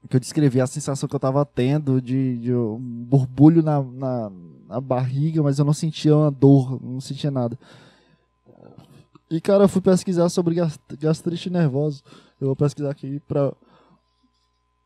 [0.09, 4.31] que eu descrevi a sensação que eu estava tendo de, de, um borbulho na, na,
[4.69, 7.59] na, barriga, mas eu não sentia uma dor, não sentia nada.
[9.29, 10.55] E cara, eu fui pesquisar sobre
[10.99, 12.01] gastrite nervosa.
[12.40, 13.53] Eu vou pesquisar aqui pra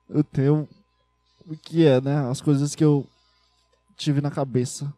[0.08, 0.66] eu ter o
[1.62, 2.30] que é, né?
[2.30, 3.06] As coisas que eu
[4.00, 4.92] tive na cabeça.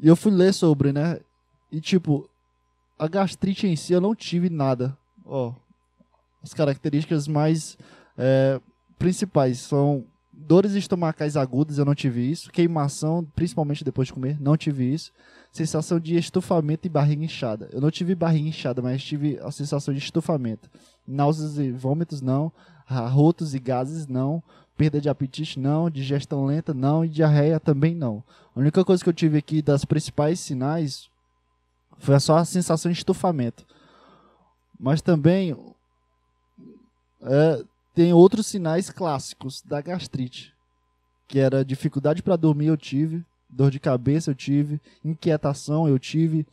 [0.00, 1.18] E eu fui ler sobre, né?
[1.70, 2.28] E tipo,
[2.98, 4.96] a gastrite em si eu não tive nada.
[5.24, 5.54] Ó,
[6.42, 7.78] as características mais
[8.18, 8.60] é,
[8.98, 12.50] principais são dores estomacais agudas, eu não tive isso.
[12.50, 15.12] Queimação, principalmente depois de comer, não tive isso.
[15.52, 17.68] Sensação de estufamento e barriga inchada.
[17.72, 20.68] Eu não tive barriga inchada, mas tive a sensação de estufamento.
[21.06, 22.52] Náuseas e vômitos, não.
[22.86, 24.42] Arrotos e gases, não.
[24.76, 25.88] Perda de apetite, não.
[25.88, 27.04] Digestão lenta, não.
[27.04, 28.22] E diarreia também não.
[28.54, 31.08] A única coisa que eu tive aqui das principais sinais
[31.98, 33.66] foi só a sensação de estufamento.
[34.78, 35.56] Mas também
[37.22, 40.52] é, tem outros sinais clássicos da gastrite,
[41.28, 46.46] que era dificuldade para dormir eu tive, dor de cabeça eu tive, inquietação eu tive,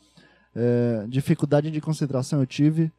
[0.55, 2.91] é, dificuldade de concentração eu tive,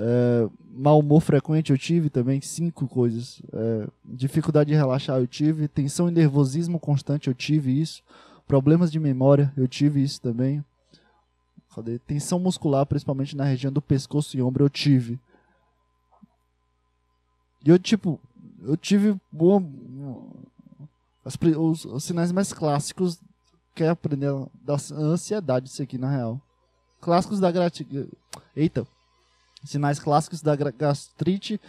[0.00, 3.42] é, mau humor frequente eu tive também, cinco coisas.
[3.52, 5.66] É, dificuldade de relaxar eu tive.
[5.66, 8.00] Tensão e nervosismo constante eu tive isso.
[8.46, 10.64] Problemas de memória eu tive isso também.
[11.74, 11.98] Cadê?
[11.98, 15.18] Tensão muscular, principalmente na região do pescoço e ombro, eu tive.
[17.66, 18.20] E eu, tipo,
[18.62, 19.60] eu tive boa,
[21.24, 23.20] as, os, os, sinais mais clássicos
[23.74, 24.32] que é aprender
[24.62, 26.40] da ansiedade, isso aqui na real.
[27.00, 28.06] Clássicos da gratidão.
[28.56, 28.86] Eita,
[29.68, 31.60] Sinais clássicos da gastrite.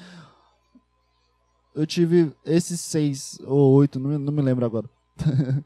[1.75, 4.89] Eu tive esses seis ou oito, não, não me lembro agora.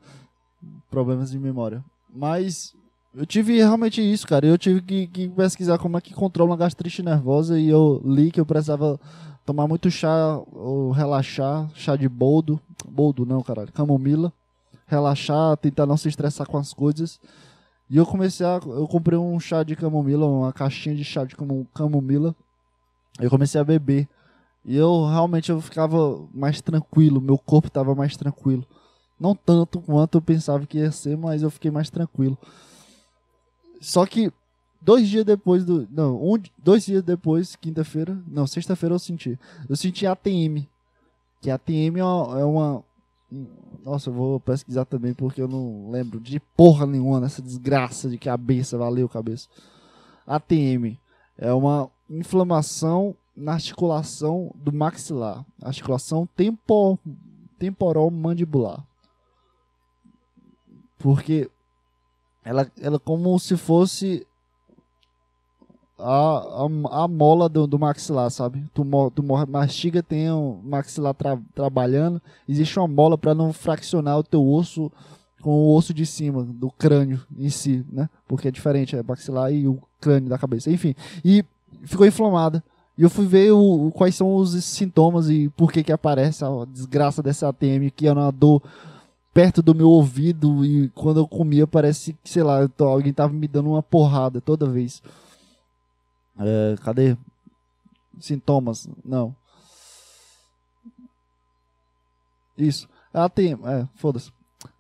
[0.90, 1.84] Problemas de memória.
[2.14, 2.76] Mas
[3.16, 4.46] eu tive realmente isso, cara.
[4.46, 8.32] Eu tive que, que, pesquisar como é que controla uma gastrite nervosa e eu li
[8.32, 9.00] que eu precisava
[9.46, 12.60] tomar muito chá ou relaxar, chá de boldo.
[12.88, 13.72] Boldo não, caralho.
[13.72, 14.34] Camomila.
[14.88, 17.20] Relaxar, tentar não se estressar com as coisas.
[17.94, 18.60] E eu comecei a.
[18.66, 21.36] Eu comprei um chá de camomila, uma caixinha de chá de
[21.76, 22.36] camomila.
[23.20, 24.10] Eu comecei a beber.
[24.66, 28.66] E eu realmente eu ficava mais tranquilo, meu corpo estava mais tranquilo.
[29.20, 32.36] Não tanto quanto eu pensava que ia ser, mas eu fiquei mais tranquilo.
[33.80, 34.34] Só que
[34.82, 35.88] dois dias depois do.
[35.92, 38.18] Não, um, dois dias depois, quinta-feira.
[38.28, 39.40] Não, sexta-feira eu senti.
[39.70, 40.66] Eu senti ATM.
[41.40, 42.84] Que ATM é uma, é uma
[43.84, 48.18] nossa, eu vou pesquisar também porque eu não lembro de porra nenhuma nessa desgraça de
[48.18, 49.48] cabeça, valeu cabeça.
[50.26, 50.98] ATM
[51.38, 57.00] é uma inflamação na articulação do maxilar, articulação tempo,
[57.58, 58.86] temporal mandibular.
[61.00, 61.50] Porque
[62.44, 64.26] ela, ela como se fosse
[66.04, 68.64] a, a, a mola do, do maxilar, sabe?
[68.74, 68.86] Tu,
[69.16, 74.46] tu mastiga, tem o maxilar tra, trabalhando, existe uma mola para não fraccionar o teu
[74.46, 74.92] osso
[75.42, 78.10] com o osso de cima do crânio em si, né?
[78.28, 80.70] Porque é diferente, é maxilar e o crânio da cabeça.
[80.70, 81.44] Enfim, e
[81.84, 82.64] ficou inflamada.
[82.98, 86.46] E eu fui ver o, o, quais são os sintomas e por que que aparece
[86.46, 88.62] a desgraça dessa ATM, que é uma dor
[89.34, 93.48] perto do meu ouvido e quando eu comia parece que, sei lá, alguém tava me
[93.48, 95.02] dando uma porrada toda vez.
[96.40, 97.18] É, cadê?
[98.20, 98.88] Sintomas?
[99.04, 99.36] Não.
[102.58, 102.88] Isso.
[103.14, 104.32] A ATM, é, foda-se.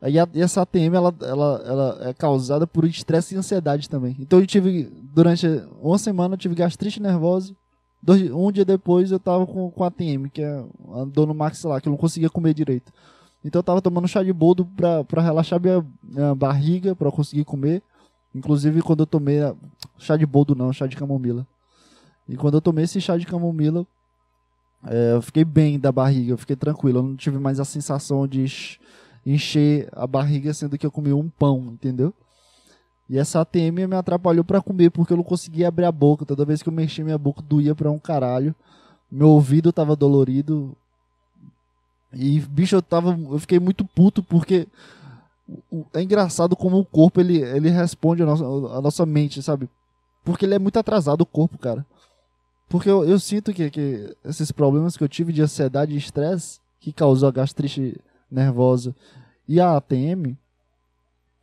[0.02, 4.16] E, a, e essa ATM, ela, ela, ela é causada por estresse e ansiedade também.
[4.20, 5.48] Então eu tive, durante
[5.82, 7.56] uma semana, eu tive gastrite nervosa.
[8.34, 11.88] Um dia depois eu tava com, com ATM, que é a dor no maxilar, que
[11.88, 12.92] eu não conseguia comer direito.
[13.46, 17.12] Então eu tava tomando chá de boldo pra, pra relaxar minha, minha barriga, pra eu
[17.12, 17.82] conseguir comer.
[18.36, 19.40] Inclusive quando eu tomei.
[20.04, 21.46] Chá de boldo não, chá de camomila.
[22.28, 23.86] E quando eu tomei esse chá de camomila,
[24.86, 27.00] é, eu fiquei bem da barriga, eu fiquei tranquilo.
[27.00, 28.46] Eu não tive mais a sensação de
[29.26, 32.14] encher a barriga sendo que eu comi um pão, entendeu?
[33.10, 36.26] E essa ATM me atrapalhou para comer porque eu não conseguia abrir a boca.
[36.26, 38.56] Toda vez que eu mexia minha boca doía pra um caralho.
[39.12, 40.76] Meu ouvido tava dolorido,
[42.16, 43.18] e, bicho, eu tava.
[43.32, 44.68] Eu fiquei muito puto porque.
[45.94, 49.70] É engraçado como o corpo ele, ele responde a nossa, a nossa mente, sabe?
[50.24, 51.86] Porque ele é muito atrasado, o corpo, cara.
[52.70, 56.60] Porque eu, eu sinto que, que esses problemas que eu tive de ansiedade e estresse,
[56.80, 58.00] que causou a gastrite
[58.32, 58.96] nervosa
[59.48, 60.36] e a ATM,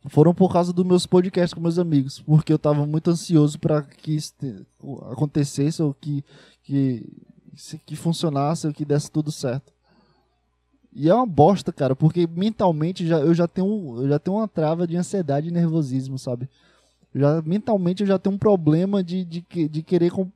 [0.07, 2.19] foram por causa dos meus podcasts com meus amigos.
[2.19, 4.33] Porque eu tava muito ansioso para que isso
[5.11, 6.23] acontecesse ou que,
[6.63, 7.07] que,
[7.85, 9.71] que funcionasse ou que desse tudo certo.
[10.93, 14.47] E é uma bosta, cara, porque mentalmente já, eu já tenho, eu já tenho uma
[14.47, 16.49] trava de ansiedade e nervosismo, sabe?
[17.13, 20.29] Já, mentalmente eu já tenho um problema de, de, de querer com,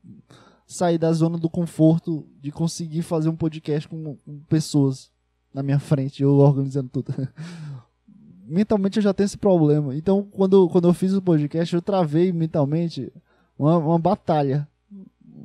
[0.67, 5.09] sair da zona do conforto, de conseguir fazer um podcast com, com pessoas
[5.53, 7.13] na minha frente, eu organizando tudo.
[8.45, 9.95] mentalmente eu já tenho esse problema.
[9.95, 13.11] Então, quando, quando eu fiz o podcast, eu travei mentalmente
[13.57, 14.67] uma, uma batalha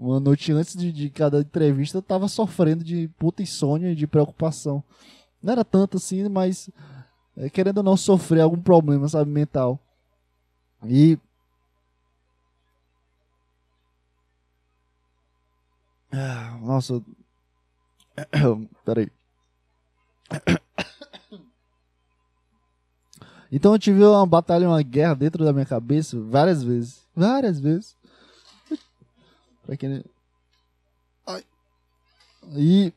[0.01, 4.07] uma noite antes de, de cada entrevista, eu tava sofrendo de puta insônia e de
[4.07, 4.83] preocupação.
[5.43, 6.71] Não era tanto assim, mas
[7.37, 9.79] é, querendo ou não sofrer algum problema, sabe, mental.
[10.87, 11.19] E.
[16.13, 17.03] Ah, nossa.
[18.85, 19.11] Peraí.
[23.53, 27.05] Então eu tive uma batalha, uma guerra dentro da minha cabeça várias vezes.
[27.17, 27.97] Várias vezes.
[29.67, 30.05] Pra quem...
[31.27, 31.45] Ai.
[32.53, 32.93] E...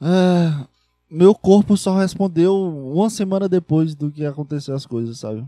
[0.00, 0.66] É,
[1.10, 5.46] meu corpo só respondeu uma semana depois do que aconteceu as coisas, sabe?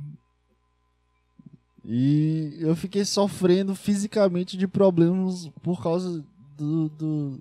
[1.84, 6.24] E eu fiquei sofrendo fisicamente de problemas por causa
[6.56, 7.40] do, do,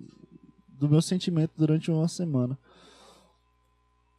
[0.78, 2.58] do meu sentimento durante uma semana.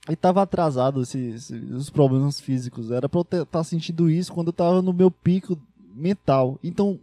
[0.10, 2.92] E tava atrasado esse, esse, os problemas físicos.
[2.92, 5.60] Era pra eu estar tá sentindo isso quando eu tava no meu pico
[5.94, 6.58] mental.
[6.64, 7.00] Então,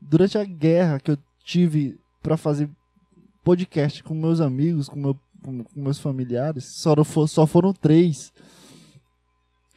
[0.00, 2.68] durante a guerra que eu tive para fazer
[3.44, 8.32] podcast com meus amigos, com, meu, com, com meus familiares, só, for, só foram três.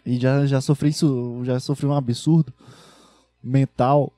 [0.06, 2.54] E já, já sofri isso, já sofri um absurdo
[3.42, 4.12] mental.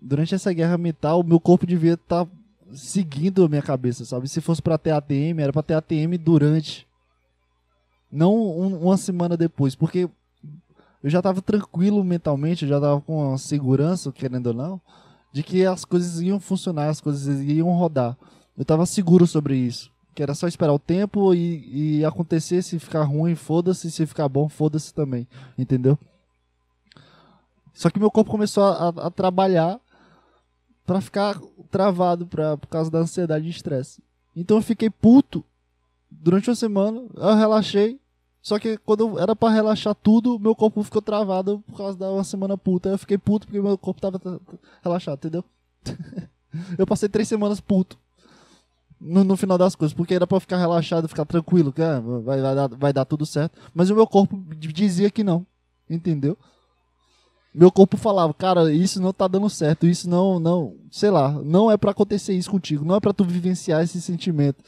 [0.00, 2.30] Durante essa guerra mental, meu corpo devia estar tá
[2.72, 4.28] seguindo a minha cabeça, sabe?
[4.28, 6.86] Se fosse para ter ATM, era para ter ATM durante
[8.10, 10.08] não um, uma semana depois, porque
[11.02, 14.80] eu já estava tranquilo mentalmente, eu já estava com a segurança, querendo ou não,
[15.32, 18.16] de que as coisas iam funcionar, as coisas iam rodar.
[18.56, 19.90] Eu estava seguro sobre isso.
[20.18, 24.28] Que era só esperar o tempo e, e acontecer, se ficar ruim, foda-se, se ficar
[24.28, 25.28] bom, foda-se também.
[25.56, 25.96] Entendeu?
[27.72, 29.78] Só que meu corpo começou a, a trabalhar
[30.84, 34.02] para ficar travado pra, por causa da ansiedade e estresse.
[34.34, 35.44] Então eu fiquei puto
[36.10, 38.00] durante uma semana, eu relaxei.
[38.42, 42.24] Só que quando era para relaxar tudo, meu corpo ficou travado por causa da uma
[42.24, 42.88] semana puta.
[42.88, 44.20] Eu fiquei puto porque meu corpo tava
[44.82, 45.44] relaxado, entendeu?
[46.76, 47.96] eu passei três semanas puto.
[49.00, 52.40] No, no, final das coisas, porque era pra ficar relaxado, ficar tranquilo, que ah, vai,
[52.40, 53.58] vai, dar, vai dar tudo certo.
[53.72, 55.46] Mas o meu corpo dizia que não,
[55.88, 56.36] entendeu?
[57.54, 61.70] Meu corpo falava, cara, isso não tá dando certo, isso não, não, sei lá, não
[61.70, 64.64] é para acontecer isso contigo, não é para tu vivenciar esse sentimento.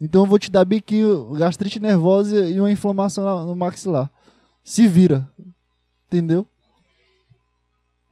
[0.00, 4.10] Então eu vou te dar biquinho, gastrite nervosa e uma inflamação no maxilar.
[4.62, 5.28] Se vira.
[6.06, 6.46] Entendeu?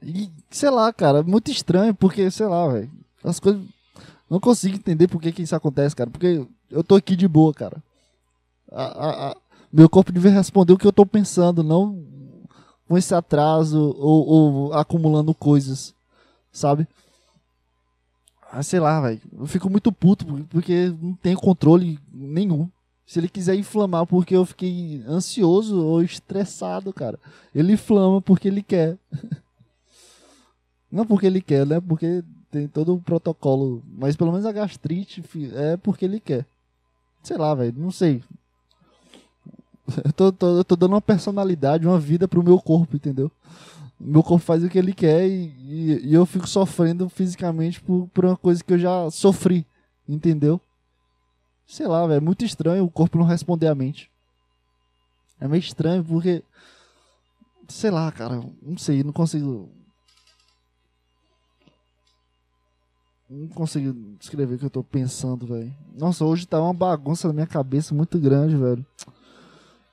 [0.01, 2.91] E, sei lá, cara, muito estranho, porque, sei lá, velho.
[3.23, 3.61] As coisas.
[4.33, 6.09] Não consigo entender por que, que isso acontece, cara.
[6.09, 7.77] Porque eu tô aqui de boa, cara.
[8.71, 9.37] A, a, a,
[9.71, 12.03] meu corpo deve responder o que eu tô pensando, não
[12.87, 15.93] com esse atraso ou, ou acumulando coisas,
[16.51, 16.87] sabe?
[18.51, 19.21] Ah, sei lá, velho.
[19.37, 22.67] Eu fico muito puto porque não tenho controle nenhum.
[23.05, 27.19] Se ele quiser inflamar porque eu fiquei ansioso ou estressado, cara,
[27.53, 28.97] ele inflama porque ele quer.
[30.91, 31.79] não porque ele quer, né?
[31.79, 32.23] Porque
[32.53, 33.81] tem todo o protocolo.
[33.97, 35.23] Mas pelo menos a gastrite
[35.55, 36.45] é porque ele quer.
[37.23, 37.73] Sei lá, velho.
[37.75, 38.23] Não sei.
[40.05, 43.29] Eu tô, tô, eu tô dando uma personalidade, uma vida pro meu corpo, entendeu?
[43.99, 48.07] Meu corpo faz o que ele quer e, e, e eu fico sofrendo fisicamente por,
[48.13, 49.67] por uma coisa que eu já sofri,
[50.07, 50.59] entendeu?
[51.67, 54.09] Sei lá, velho, é muito estranho o corpo não responder a mente.
[55.37, 56.43] É meio estranho porque.
[57.67, 59.69] Sei lá, cara, não sei, não consigo.
[63.35, 65.73] Não consigo descrever o que eu tô pensando, velho.
[65.97, 68.85] Nossa, hoje tá uma bagunça na minha cabeça muito grande, velho.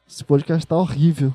[0.07, 1.35] Esse podcast tá horrível.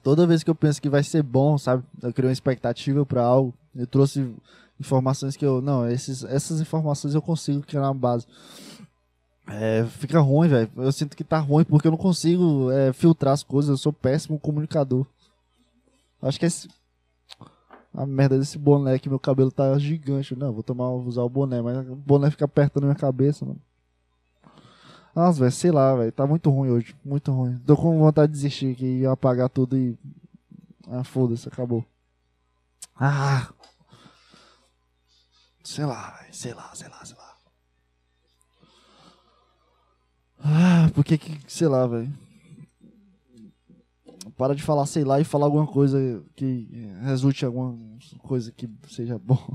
[0.00, 1.82] Toda vez que eu penso que vai ser bom, sabe?
[2.00, 3.52] Eu crio uma expectativa para algo.
[3.74, 4.32] Eu trouxe
[4.78, 5.60] informações que eu.
[5.60, 8.28] Não, esses, essas informações eu consigo criar uma base.
[9.50, 10.70] É, fica ruim, velho.
[10.76, 13.70] Eu sinto que tá ruim porque eu não consigo é, filtrar as coisas.
[13.70, 15.06] Eu sou péssimo comunicador.
[16.20, 16.68] Acho que esse.
[17.94, 20.36] A merda desse boné que meu cabelo tá gigante.
[20.36, 23.60] Não, vou tomar, usar o boné, mas o boné fica perto da minha cabeça, mano.
[25.14, 26.12] Nossa, velho, sei lá, velho.
[26.12, 26.94] Tá muito ruim hoje.
[27.04, 27.58] Muito ruim.
[27.66, 29.98] Tô com vontade de desistir aqui e apagar tudo e.
[30.86, 31.84] Ah, foda-se, acabou.
[32.94, 33.48] Ah!
[35.64, 37.27] Sei lá, sei lá, sei lá, sei lá.
[40.40, 41.18] Ah, por que.
[41.46, 42.12] Sei lá, velho.
[44.36, 46.68] Para de falar sei lá e falar alguma coisa que
[47.02, 47.76] resulte em alguma
[48.22, 49.38] coisa que seja bom.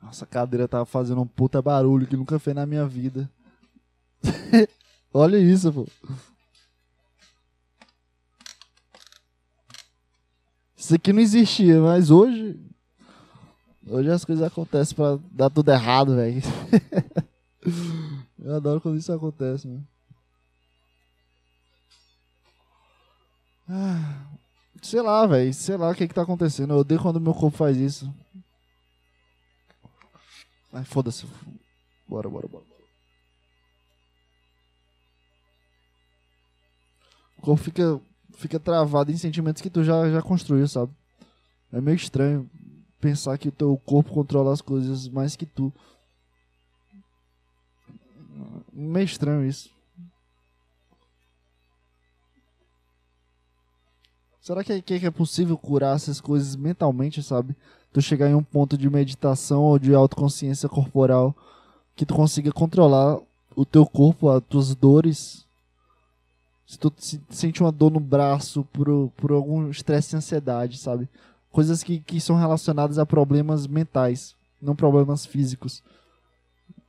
[0.00, 3.30] nossa, cadeira tava fazendo um puta barulho que nunca fez na minha vida.
[5.12, 5.86] Olha isso, pô.
[10.76, 12.58] Isso aqui não existia, mas hoje.
[13.86, 16.42] Hoje as coisas acontecem pra dar tudo errado, velho.
[18.38, 19.86] Eu adoro quando isso acontece, mano.
[23.68, 24.26] Ah,
[24.82, 25.52] sei lá, velho.
[25.54, 26.72] Sei lá o que que tá acontecendo.
[26.72, 28.12] Eu odeio quando meu corpo faz isso.
[30.72, 31.26] Ai, foda-se.
[32.08, 32.64] Bora, bora, bora.
[37.38, 38.00] O corpo fica,
[38.36, 40.92] fica travado em sentimentos que tu já, já construiu, sabe?
[41.72, 42.50] É meio estranho
[43.00, 45.72] pensar que o teu corpo controla as coisas mais que tu.
[48.72, 49.70] Meio estranho isso.
[54.40, 57.54] Será que, que é possível curar essas coisas mentalmente, sabe?
[57.92, 61.34] tu chegar em um ponto de meditação ou de autoconsciência corporal
[61.96, 63.18] que tu consiga controlar
[63.54, 65.44] o teu corpo, as tuas dores.
[66.66, 66.92] Se tu
[67.30, 71.08] sente uma dor no braço por, por algum estresse e ansiedade, sabe?
[71.52, 75.82] Coisas que, que são relacionadas a problemas mentais, não problemas físicos,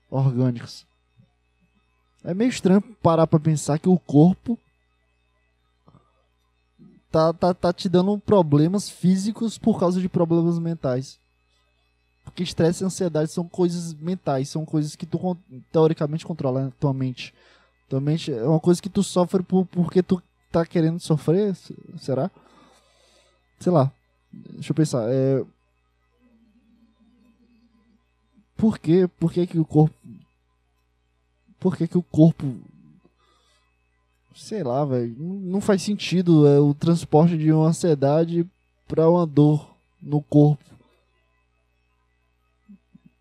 [0.10, 0.86] orgânicos.
[2.24, 4.58] É meio estranho parar pra pensar que o corpo
[7.12, 11.20] tá, tá, tá te dando problemas físicos por causa de problemas mentais.
[12.24, 15.38] Porque estresse e ansiedade são coisas mentais, são coisas que tu
[15.72, 17.34] teoricamente controla a tua mente.
[17.90, 21.56] Tua mente é uma coisa que tu sofre por, porque tu tá querendo sofrer,
[21.98, 22.30] será?
[23.60, 23.92] Sei lá.
[24.32, 25.08] Deixa eu pensar.
[25.10, 25.44] É...
[28.56, 29.08] Por quê?
[29.20, 29.96] Por que, que o corpo.
[31.60, 32.60] Por que, que o corpo
[34.36, 38.48] sei lá, velho, não faz sentido é, o transporte de uma ansiedade
[38.88, 40.64] para uma dor no corpo.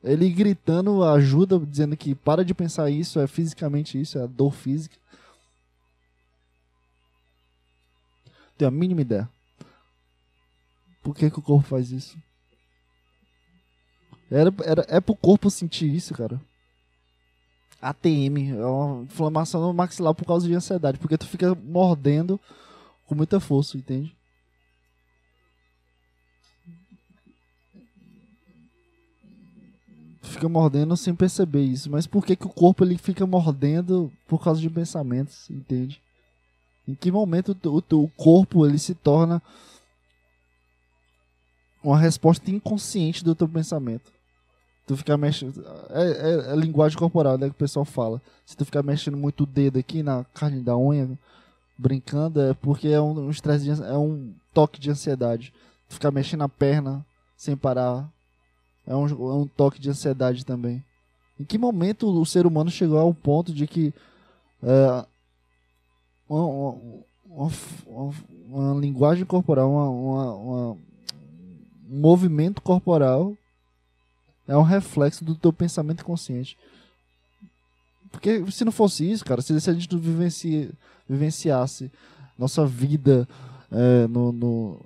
[0.03, 4.55] Ele gritando ajuda, dizendo que para de pensar isso, é fisicamente isso, é a dor
[4.55, 4.97] física.
[8.57, 9.29] Tenho a mínima ideia.
[11.03, 12.17] Por que, que o corpo faz isso?
[14.31, 16.41] Era, era, é pro corpo sentir isso, cara.
[17.81, 22.39] ATM, é uma inflamação no maxilar por causa de ansiedade, porque tu fica mordendo
[23.07, 24.15] com muita força, entende?
[30.41, 34.43] fica mordendo sem perceber isso, mas por que, que o corpo ele fica mordendo por
[34.43, 36.01] causa de pensamentos, entende?
[36.89, 39.43] Em que momento o, o, o corpo ele se torna
[41.83, 44.11] uma resposta inconsciente do teu pensamento?
[44.91, 45.65] tu ficar mexendo.
[45.91, 47.47] É, é, é, linguagem corporal, né?
[47.47, 48.21] Que o pessoal fala.
[48.45, 51.09] Se tu ficar mexendo muito o dedo aqui na carne da unha,
[51.79, 55.53] brincando, é porque é um, um estresse, é um toque de ansiedade.
[55.89, 57.07] Tu ficar mexendo a perna
[57.37, 58.09] sem parar.
[58.87, 60.85] é um, é um toque de ansiedade também.
[61.39, 63.95] Em que momento o ser humano chegou ao ponto de que
[64.63, 65.05] é,
[66.29, 67.51] uma, uma,
[67.87, 68.15] uma,
[68.49, 70.77] uma, linguagem corporal, um
[71.91, 73.37] movimento corporal
[74.47, 76.57] é um reflexo do teu pensamento consciente.
[78.11, 80.71] Porque se não fosse isso, cara, se, a gente não vivenci,
[81.09, 81.91] vivenciasse
[82.39, 83.29] nossa vida
[83.71, 84.81] é, no, no,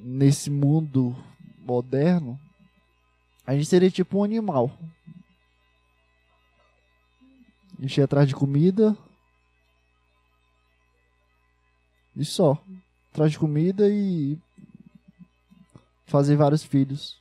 [0.00, 1.16] nesse mundo
[1.58, 2.38] moderno,
[3.46, 4.76] a gente seria tipo um animal.
[7.78, 8.96] A gente ia atrás de comida.
[12.16, 12.58] E só.
[13.12, 14.38] Atrás de comida e.
[16.06, 17.20] Fazer vários filhos.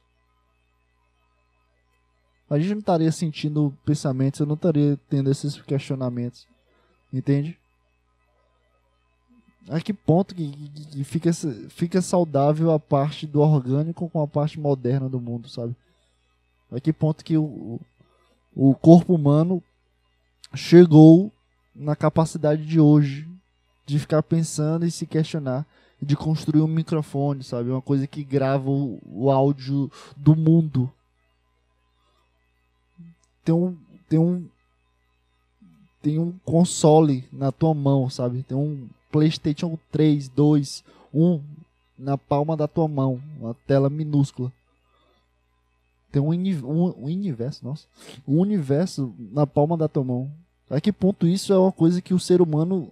[2.50, 6.48] A gente não estaria sentindo pensamentos, eu não estaria tendo esses questionamentos.
[7.12, 7.58] Entende?
[9.68, 11.32] A que ponto que, que, que, fica,
[11.70, 15.76] fica saudável a parte do orgânico com a parte moderna do mundo, sabe?
[16.72, 17.80] A que ponto que o,
[18.56, 19.64] o corpo humano
[20.54, 21.32] chegou
[21.76, 23.28] na capacidade de hoje
[23.86, 25.66] de ficar pensando e se questionar
[26.02, 27.70] de construir um microfone, sabe?
[27.70, 30.92] Uma coisa que grava o, o áudio do mundo.
[33.44, 33.78] Tem um,
[34.10, 34.48] tem um
[36.02, 38.44] tem um console na tua mão, sabe?
[38.44, 41.42] Tem um PlayStation 3, 2, 1
[41.98, 44.52] na palma da tua mão, uma tela minúscula.
[46.12, 47.88] Tem um, um, um universo, nossa,
[48.28, 50.32] um universo na palma da tua mão.
[50.70, 52.92] A que ponto isso é uma coisa que o ser humano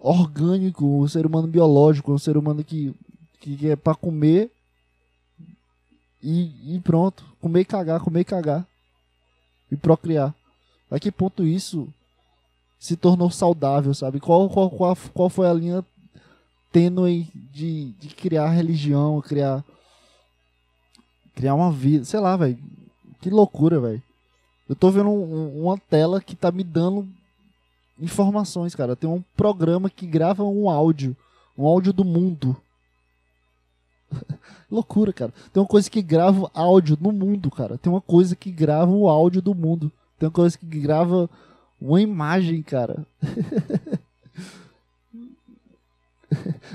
[0.00, 2.94] orgânico, o ser humano biológico, o ser humano que,
[3.38, 4.50] que é para comer
[6.22, 8.66] e, e pronto, comer e cagar, comer e cagar
[9.70, 10.34] e procriar.
[10.90, 11.86] A que ponto isso
[12.78, 14.18] se tornou saudável, sabe?
[14.18, 15.84] Qual, qual, qual, qual foi a linha
[16.72, 19.64] tênue de, de criar religião, criar
[21.34, 22.58] criar uma vida, sei lá, velho.
[23.20, 24.02] Que loucura, velho.
[24.68, 27.08] Eu tô vendo um, uma tela que tá me dando
[28.00, 28.96] informações, cara.
[28.96, 31.16] Tem um programa que grava um áudio,
[31.56, 32.56] um áudio do mundo.
[34.70, 35.32] loucura, cara.
[35.52, 37.76] Tem uma coisa que grava áudio no mundo, cara.
[37.78, 39.90] Tem uma coisa que grava o áudio do mundo.
[40.18, 41.28] Tem uma coisa que grava
[41.80, 43.06] uma imagem, cara.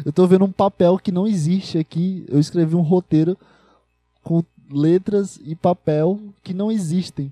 [0.06, 2.26] eu tô vendo um papel que não existe aqui.
[2.28, 3.38] Eu escrevi um roteiro
[4.24, 7.32] com letras e papel que não existem.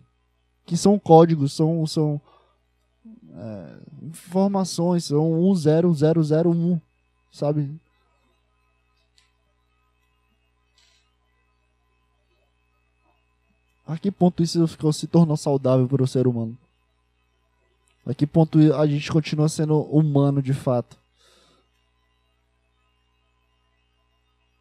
[0.65, 2.21] Que são códigos, são, são
[3.35, 6.79] é, informações, são 10001,
[7.31, 7.69] sabe?
[13.85, 16.57] A que ponto isso ficou, se tornou saudável para o ser humano?
[18.05, 20.97] A que ponto a gente continua sendo humano de fato?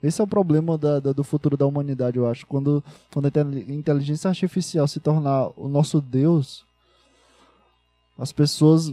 [0.03, 2.45] Esse é o problema da, da, do futuro da humanidade, eu acho.
[2.47, 6.65] Quando, quando a inteligência artificial se tornar o nosso Deus,
[8.19, 8.93] as pessoas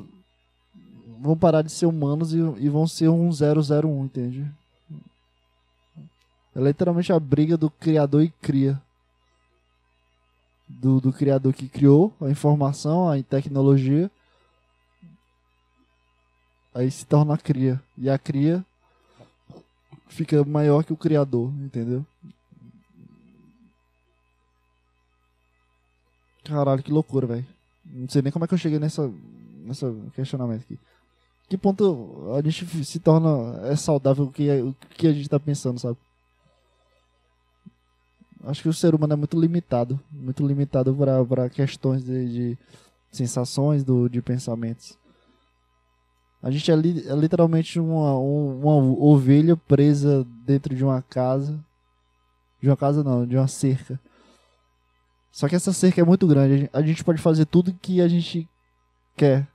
[1.20, 4.51] vão parar de ser humanos e, e vão ser um 001, entende?
[6.55, 8.82] É literalmente a briga do criador e cria.
[10.67, 14.11] Do, do criador que criou a informação, a tecnologia
[16.74, 17.82] Aí se torna a cria.
[17.97, 18.65] E a cria
[20.07, 22.05] fica maior que o criador, entendeu?
[26.43, 27.59] Caralho, que loucura, velho.
[27.90, 29.12] Não sei nem como é que eu cheguei nessa,
[29.66, 30.80] nessa questionamento aqui.
[31.50, 35.40] Que ponto a gente se torna é saudável o que, o que a gente tá
[35.40, 35.98] pensando, sabe?
[38.44, 40.00] Acho que o ser humano é muito limitado.
[40.12, 40.96] Muito limitado
[41.28, 42.58] para questões de, de
[43.12, 44.98] sensações, do, de pensamentos.
[46.42, 51.60] A gente é, li, é literalmente uma, uma ovelha presa dentro de uma casa.
[52.62, 54.00] De uma casa não, de uma cerca.
[55.32, 56.69] Só que essa cerca é muito grande.
[56.73, 58.47] A gente pode fazer tudo que a gente
[59.15, 59.47] quer.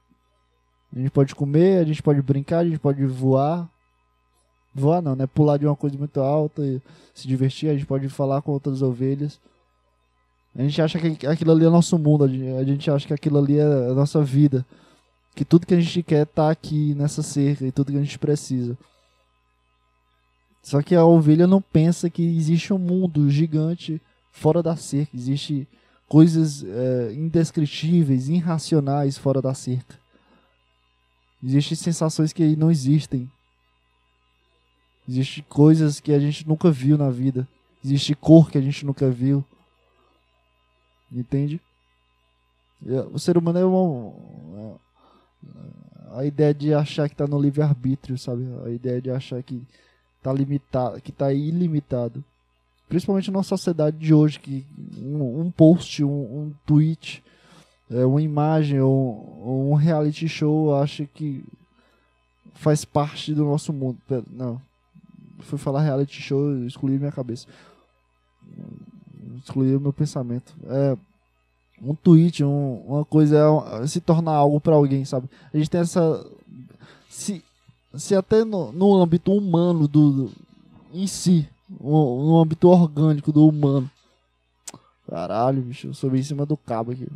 [0.95, 3.69] A gente pode comer, a gente pode brincar, a gente pode voar.
[4.75, 5.27] Voar não, né?
[5.27, 6.81] Pular de uma coisa muito alta e
[7.13, 7.69] se divertir.
[7.69, 9.41] A gente pode falar com outras ovelhas.
[10.57, 12.25] A gente acha que aquilo ali é nosso mundo.
[12.25, 14.65] A gente acha que aquilo ali é a nossa vida
[15.35, 18.19] que tudo que a gente quer tá aqui nessa cerca e tudo que a gente
[18.19, 18.79] precisa.
[20.63, 24.01] Só que a ovelha não pensa que existe um mundo gigante
[24.35, 25.67] fora da cerca, existe
[26.09, 29.99] coisas é, indescritíveis, irracionais fora da cerca.
[31.43, 33.31] Existem sensações que não existem.
[35.09, 37.47] Existem coisas que a gente nunca viu na vida.
[37.83, 39.45] Existe cor que a gente nunca viu.
[41.13, 41.61] Entende?
[43.13, 44.81] O ser humano é uma,
[46.19, 48.47] a ideia de achar que está no livre-arbítrio, sabe?
[48.67, 49.63] A ideia de achar que
[50.19, 52.25] está limitado, que está ilimitado.
[52.89, 54.65] Principalmente na sociedade de hoje, que
[54.99, 57.23] um, um post, um, um tweet,
[57.91, 61.45] é, uma imagem ou, um reality show, eu acho que
[62.55, 63.99] faz parte do nosso mundo.
[64.31, 64.61] Não,
[65.41, 67.47] fui falar reality show, excluí minha cabeça.
[69.43, 70.55] Excluí o meu pensamento.
[70.67, 70.97] É,
[71.83, 73.39] um tweet, um, uma coisa
[73.83, 75.29] é se tornar algo para alguém, sabe?
[75.53, 76.25] A gente tem essa.
[77.09, 77.45] Se,
[77.95, 80.33] se até no, no âmbito humano do, do
[80.93, 81.49] em si,
[81.81, 83.91] no, âmbito orgânico do humano.
[85.09, 87.07] Caralho, bicho, eu subi em cima do cabo aqui.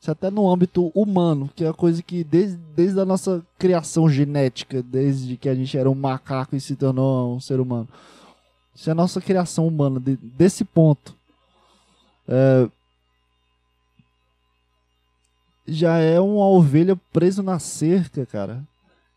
[0.00, 4.08] Se até no âmbito humano, que é a coisa que desde, desde a nossa criação
[4.08, 7.88] genética, desde que a gente era um macaco e se tornou um ser humano.
[8.74, 11.16] Se a nossa criação humana, de, desse ponto,
[12.28, 12.68] é,
[15.66, 18.62] já é uma ovelha presa na cerca, cara.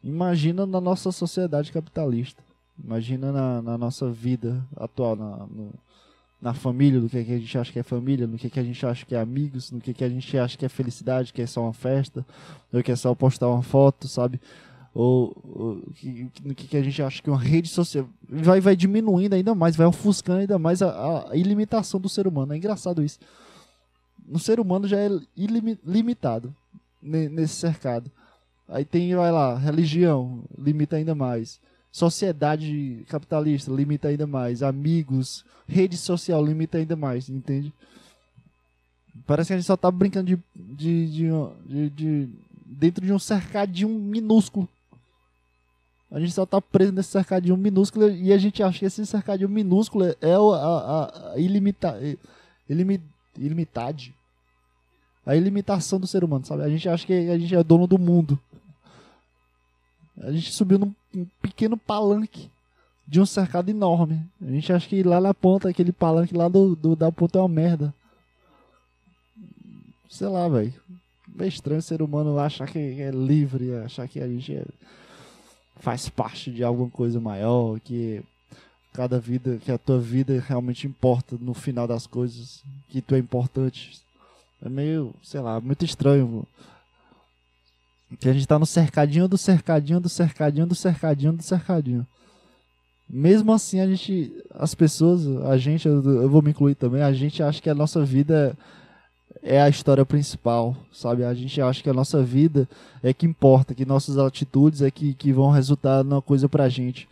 [0.04, 2.42] Imagina na nossa sociedade capitalista.
[2.84, 5.74] Imagina na, na nossa vida atual, na, no,
[6.42, 8.64] na família, no que, que a gente acha que é família, no que, que a
[8.64, 11.42] gente acha que é amigos, no que, que a gente acha que é felicidade, que
[11.42, 12.26] é só uma festa,
[12.72, 14.40] ou que é só postar uma foto, sabe?
[14.94, 15.76] Ou, ou
[16.44, 19.54] no que, que a gente acha que é uma rede social vai, vai diminuindo ainda
[19.54, 22.54] mais, vai ofuscando ainda mais a, a ilimitação do ser humano.
[22.54, 23.20] É engraçado isso.
[24.32, 26.54] O ser humano já é ilimitado
[27.02, 28.12] nesse cercado.
[28.68, 31.60] Aí tem, vai lá, religião, limita ainda mais
[31.92, 37.74] sociedade capitalista limita ainda mais, amigos, rede social limita ainda mais, entende?
[39.26, 41.30] Parece que a gente só tá brincando de, de, de,
[41.66, 42.30] de, de
[42.66, 44.68] dentro de um cercadinho minúsculo.
[46.12, 49.50] A gente só tá preso nesse cercadinho minúsculo e a gente acha que esse cercadinho
[49.50, 52.00] minúsculo é a, a, a ilimita,
[52.68, 53.00] ilimi,
[53.38, 54.14] ilimitade.
[55.26, 56.64] A ilimitação do ser humano, sabe?
[56.64, 58.40] A gente acha que a gente é dono do mundo.
[60.20, 60.94] A gente subiu num
[61.42, 62.50] pequeno palanque
[63.08, 64.22] de um cercado enorme.
[64.42, 67.42] A gente acha que lá na ponta, aquele palanque lá do, do da ponta é
[67.42, 67.94] uma merda.
[70.10, 70.74] Sei lá, velho.
[71.40, 74.66] É estranho ser humano achar que é livre, achar que a gente é,
[75.80, 78.22] faz parte de alguma coisa maior, que
[78.92, 83.20] cada vida, que a tua vida realmente importa no final das coisas, que tu é
[83.20, 84.02] importante.
[84.62, 86.46] É meio, sei lá, muito estranho.
[88.18, 92.08] Que a gente tá no cercadinho do cercadinho do cercadinho do cercadinho do cercadinho.
[93.10, 97.42] Mesmo assim, a gente, as pessoas, a gente, eu vou me incluir também, a gente
[97.42, 98.56] acha que a nossa vida
[99.42, 101.24] é a história principal, sabe?
[101.24, 102.68] A gente acha que a nossa vida
[103.02, 107.08] é que importa, que nossas atitudes é que, que vão resultar numa coisa pra gente.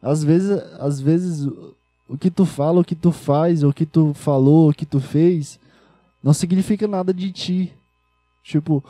[0.00, 1.46] Às vezes, às vezes,
[2.08, 5.00] o que tu fala, o que tu faz, o que tu falou, o que tu
[5.00, 5.58] fez,
[6.22, 7.72] não significa nada de ti.
[8.44, 8.82] Tipo,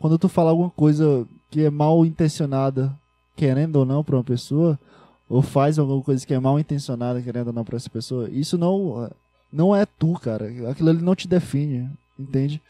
[0.00, 2.92] quando tu fala alguma coisa que é mal intencionada,
[3.36, 4.78] querendo ou não, para uma pessoa,
[5.28, 8.56] ou faz alguma coisa que é mal intencionada, querendo ou não, para essa pessoa, isso
[8.56, 9.10] não,
[9.52, 10.50] não é tu, cara.
[10.70, 11.88] Aquilo ali não te define,
[12.18, 12.60] entende?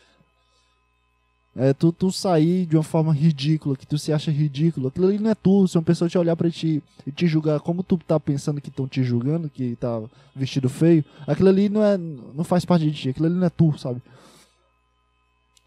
[1.57, 4.89] É tu, tu sair de uma forma ridícula, que tu se acha ridículo.
[4.89, 5.66] Aquilo ali não é tu.
[5.66, 8.68] Se uma pessoa te olhar pra ti e te julgar como tu tá pensando que
[8.68, 10.01] estão te julgando, que tá
[10.35, 13.09] vestido feio, aquilo ali não, é, não faz parte de ti.
[13.09, 14.01] Aquilo ali não é tu, sabe?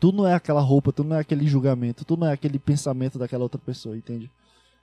[0.04, 3.18] Tu não é aquela roupa, tu não é aquele julgamento, tu não é aquele pensamento
[3.18, 4.30] daquela outra pessoa, entende?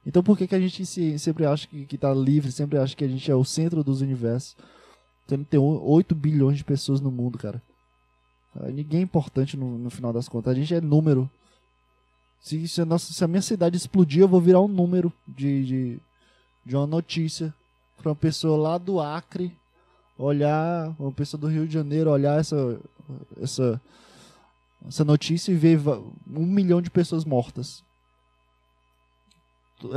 [0.07, 2.97] Então por que, que a gente se, sempre acha que, que tá livre, sempre acha
[2.97, 4.57] que a gente é o centro dos universos?
[5.27, 7.61] Tendo tem 8 bilhões de pessoas no mundo, cara.
[8.73, 10.53] Ninguém é importante no, no final das contas.
[10.53, 11.31] A gente é número.
[12.41, 15.67] Se, se, a nossa, se a minha cidade explodir, eu vou virar um número de,
[15.67, 15.99] de,
[16.65, 17.53] de uma notícia
[17.99, 19.55] para uma pessoa lá do Acre
[20.17, 22.81] olhar, uma pessoa do Rio de Janeiro olhar essa,
[23.39, 23.79] essa
[24.87, 27.83] essa notícia e ver um milhão de pessoas mortas.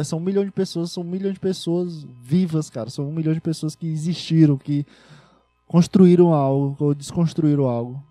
[0.05, 2.89] São um milhão de pessoas, são um milhão de pessoas vivas, cara.
[2.89, 4.85] São um milhão de pessoas que existiram, que
[5.67, 8.01] construíram algo ou desconstruíram algo.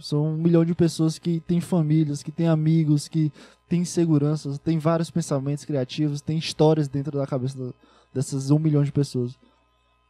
[0.00, 3.32] São um milhão de pessoas que têm famílias, que têm amigos, que
[3.68, 7.74] têm inseguranças, têm vários pensamentos criativos, têm histórias dentro da cabeça
[8.12, 9.38] dessas um milhão de pessoas.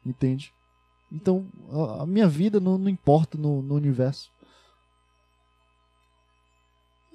[0.04, 0.52] Entende?
[1.12, 1.46] Então,
[2.00, 4.31] a minha vida não, não importa no, no universo.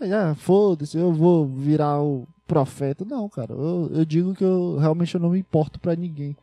[0.01, 3.03] Ah, foda-se, eu vou virar o profeta.
[3.03, 6.35] Não, cara, eu, eu digo que eu realmente eu não me importo para ninguém.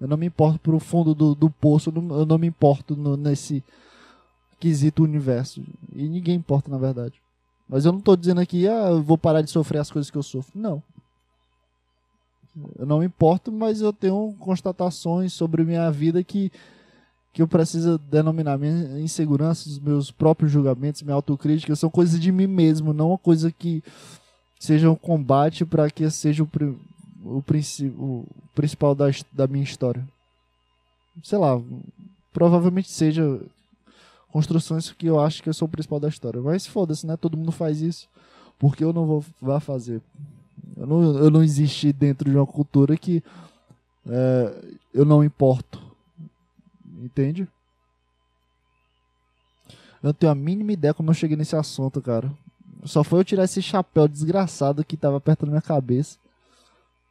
[0.00, 2.96] Eu não me importo pro fundo do, do poço, eu não, eu não me importo
[2.96, 3.62] no, nesse
[4.58, 5.62] quesito universo.
[5.94, 7.20] E ninguém importa, na verdade.
[7.68, 10.18] Mas eu não tô dizendo aqui, ah, eu vou parar de sofrer as coisas que
[10.18, 10.58] eu sofro.
[10.58, 10.82] Não.
[12.78, 16.50] Eu não me importo, mas eu tenho constatações sobre minha vida que
[17.32, 22.46] que eu preciso denominar minhas inseguranças, meus próprios julgamentos, minha autocrítica, são coisas de mim
[22.46, 23.82] mesmo, não uma coisa que
[24.58, 26.48] seja um combate para que seja o,
[27.24, 28.24] o, o
[28.54, 30.06] principal da, da minha história.
[31.22, 31.60] Sei lá,
[32.32, 33.40] provavelmente seja
[34.32, 36.40] construções que eu acho que eu sou o principal da história.
[36.40, 37.16] Mas foda-se, né?
[37.16, 38.08] Todo mundo faz isso.
[38.58, 40.00] Porque eu não vou vá fazer.
[40.76, 43.22] Eu não, eu não existi dentro de uma cultura que
[44.06, 44.54] é,
[44.94, 45.89] eu não importo.
[47.00, 47.48] Entende?
[50.02, 52.30] Eu não tenho a mínima ideia como eu cheguei nesse assunto, cara.
[52.84, 56.18] Só foi eu tirar esse chapéu desgraçado que tava perto da minha cabeça.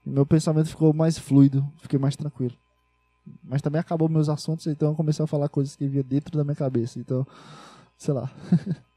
[0.06, 2.56] E meu pensamento ficou mais fluido, fiquei mais tranquilo.
[3.44, 6.44] Mas também acabou meus assuntos, então eu comecei a falar coisas que via dentro da
[6.44, 7.00] minha cabeça.
[7.00, 7.28] Então,
[7.98, 8.32] sei lá.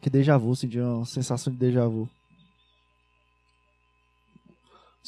[0.00, 2.08] que déjà vu, senti uma sensação de déjà vu.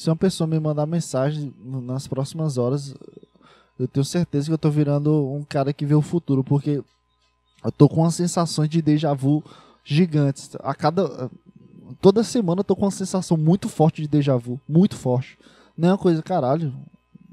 [0.01, 2.94] Se uma pessoa me mandar mensagem nas próximas horas,
[3.78, 6.82] eu tenho certeza que eu tô virando um cara que vê o futuro, porque
[7.62, 9.44] eu tô com uma sensação de déjà vu
[9.84, 10.57] gigantes.
[10.61, 11.30] A cada
[12.01, 15.38] toda semana eu tô com uma sensação muito forte de déjà vu, muito forte.
[15.76, 16.74] Não é uma coisa, caralho,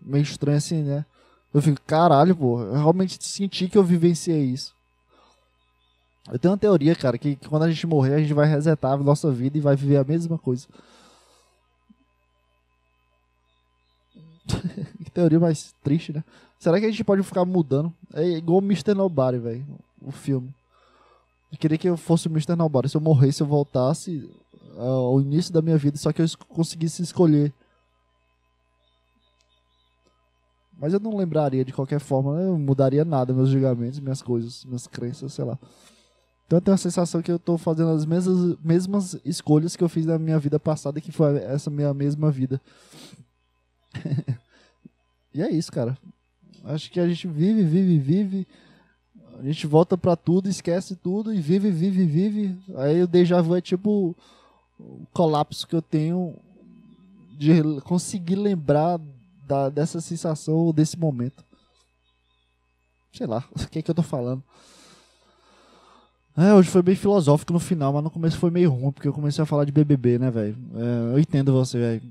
[0.05, 1.05] meio estranha assim, né?
[1.53, 4.73] Eu fico, caralho, pô, eu realmente senti que eu vivenciei isso.
[6.29, 8.91] Eu tenho uma teoria, cara, que, que quando a gente morrer, a gente vai resetar
[8.91, 10.67] a nossa vida e vai viver a mesma coisa.
[15.03, 16.23] que teoria mais triste, né?
[16.59, 17.93] Será que a gente pode ficar mudando?
[18.13, 18.93] É igual o Mr.
[18.93, 19.65] Nobody, velho,
[20.01, 20.53] o filme.
[21.51, 22.55] Eu queria que eu fosse o Mr.
[22.55, 22.89] Nobody.
[22.89, 24.29] Se eu morresse, eu voltasse
[24.77, 27.53] ao início da minha vida, só que eu conseguisse escolher.
[30.79, 34.85] Mas eu não lembraria de qualquer forma, eu mudaria nada, meus julgamentos, minhas coisas, minhas
[34.85, 35.57] crenças, sei lá.
[36.45, 39.89] Então eu tenho a sensação que eu estou fazendo as mesmas, mesmas escolhas que eu
[39.89, 42.61] fiz na minha vida passada, que foi essa minha mesma vida.
[45.33, 45.97] e é isso, cara.
[46.63, 48.47] Acho que a gente vive, vive, vive
[49.39, 52.57] a gente volta para tudo, esquece tudo e vive, vive, vive.
[52.75, 54.15] Aí o déjà vu é tipo
[54.79, 56.35] o colapso que eu tenho
[57.37, 58.99] de conseguir lembrar
[59.47, 61.45] da, dessa sensação desse momento.
[63.13, 64.43] Sei lá, o que é que eu tô falando.
[66.35, 69.13] É, hoje foi bem filosófico no final, mas no começo foi meio ruim, porque eu
[69.13, 70.55] comecei a falar de BBB, né, velho?
[70.75, 72.01] É, eu entendo você, velho.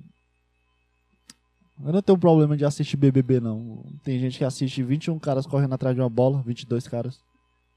[1.85, 3.85] Eu não tenho problema de assistir BBB, não.
[4.03, 7.19] Tem gente que assiste 21 caras correndo atrás de uma bola, 22 caras.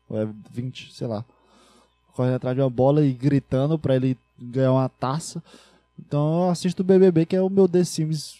[0.09, 1.25] Ou é 20, sei lá.
[2.13, 5.43] Correndo atrás de uma bola e gritando pra ele ganhar uma taça.
[5.99, 8.39] Então eu assisto o BBB, que é o meu The Sims.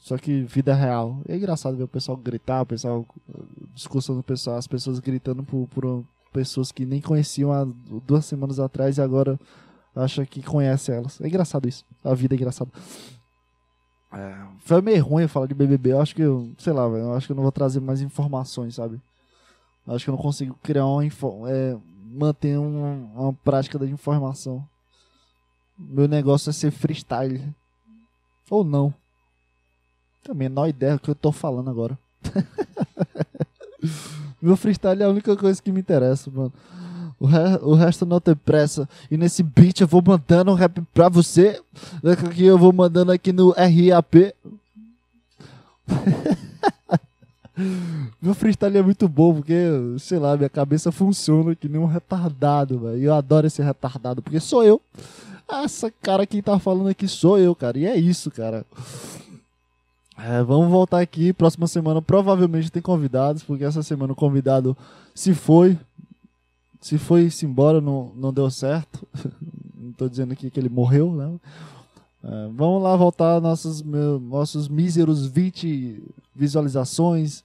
[0.00, 1.18] Só que vida real.
[1.28, 3.06] É engraçado ver o pessoal gritar, o pessoal
[3.74, 7.66] discussão pessoal, as pessoas gritando por, por pessoas que nem conheciam há
[8.06, 9.38] duas semanas atrás e agora
[9.94, 11.20] acha que conhece elas.
[11.20, 11.84] É engraçado isso.
[12.04, 12.70] A vida é engraçada.
[14.12, 15.92] É, foi meio ruim falar de BBB.
[15.92, 18.74] Eu acho que, eu, sei lá, eu acho que eu não vou trazer mais informações,
[18.74, 19.00] sabe?
[19.86, 21.76] Eu acho que eu não consigo criar uma é,
[22.10, 24.66] manter uma, uma prática da informação.
[25.78, 27.42] Meu negócio é ser freestyle.
[28.50, 28.92] Ou não.
[30.22, 31.98] Tenho a menor ideia do que eu tô falando agora.
[34.40, 36.52] Meu freestyle é a única coisa que me interessa, mano.
[37.20, 38.88] O, re o resto não tem pressa.
[39.10, 41.60] E nesse beat eu vou mandando um rap pra você.
[42.04, 44.34] Aqui eu vou mandando aqui no RAP.
[48.22, 49.54] Meu freestyle é muito bom, porque,
[49.98, 53.02] sei lá, minha cabeça funciona que nem um retardado, velho.
[53.02, 54.80] Eu adoro esse retardado, porque sou eu.
[55.48, 57.78] Essa cara que tá falando aqui sou eu, cara.
[57.78, 58.64] E é isso, cara.
[60.16, 61.32] É, vamos voltar aqui.
[61.32, 64.76] Próxima semana provavelmente tem convidados, porque essa semana o convidado
[65.14, 65.76] se foi
[66.80, 69.06] se foi-se embora, não, não deu certo.
[69.76, 71.30] não estou dizendo aqui que ele morreu, né?
[72.22, 76.02] É, vamos lá voltar nossos, meu, nossos míseros 20
[76.34, 77.44] visualizações,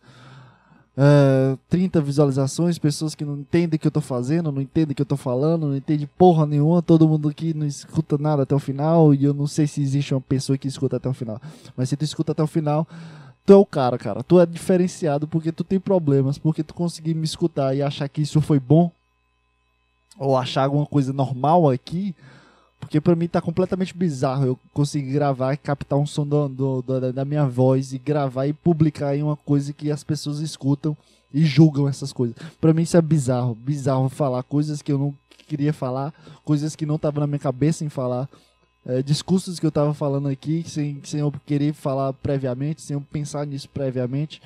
[0.96, 4.96] é, 30 visualizações, pessoas que não entendem o que eu estou fazendo, não entendem o
[4.96, 8.54] que eu estou falando, não entendem porra nenhuma, todo mundo aqui não escuta nada até
[8.54, 11.42] o final, e eu não sei se existe uma pessoa que escuta até o final.
[11.76, 12.88] Mas se tu escuta até o final,
[13.46, 14.24] tu é o cara, cara.
[14.24, 18.22] Tu é diferenciado porque tu tem problemas, porque tu conseguiu me escutar e achar que
[18.22, 18.92] isso foi bom,
[20.18, 22.16] ou achar alguma coisa normal aqui,
[22.80, 26.82] porque para mim tá completamente bizarro eu conseguir gravar e captar um som do, do,
[26.82, 30.96] do, da minha voz e gravar e publicar em uma coisa que as pessoas escutam
[31.34, 32.36] e julgam essas coisas.
[32.62, 35.16] Para mim isso é bizarro, bizarro falar coisas que eu não
[35.48, 38.30] queria falar, coisas que não estavam na minha cabeça em falar.
[38.86, 43.02] É, discursos que eu tava falando aqui sem, sem eu querer falar previamente, sem eu
[43.02, 44.42] pensar nisso previamente.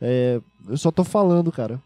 [0.00, 1.80] É, eu só tô falando, cara.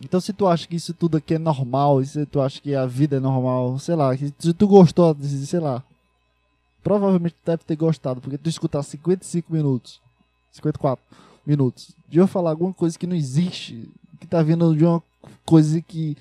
[0.00, 2.86] Então se tu acha que isso tudo aqui é normal, se tu acha que a
[2.86, 5.82] vida é normal, sei lá, se tu gostou, sei lá,
[6.82, 10.00] provavelmente tu deve ter gostado, porque tu escutar 55 minutos,
[10.52, 11.04] 54
[11.46, 13.88] minutos, de eu falar alguma coisa que não existe,
[14.18, 15.02] que tá vindo de uma
[15.44, 16.16] coisa que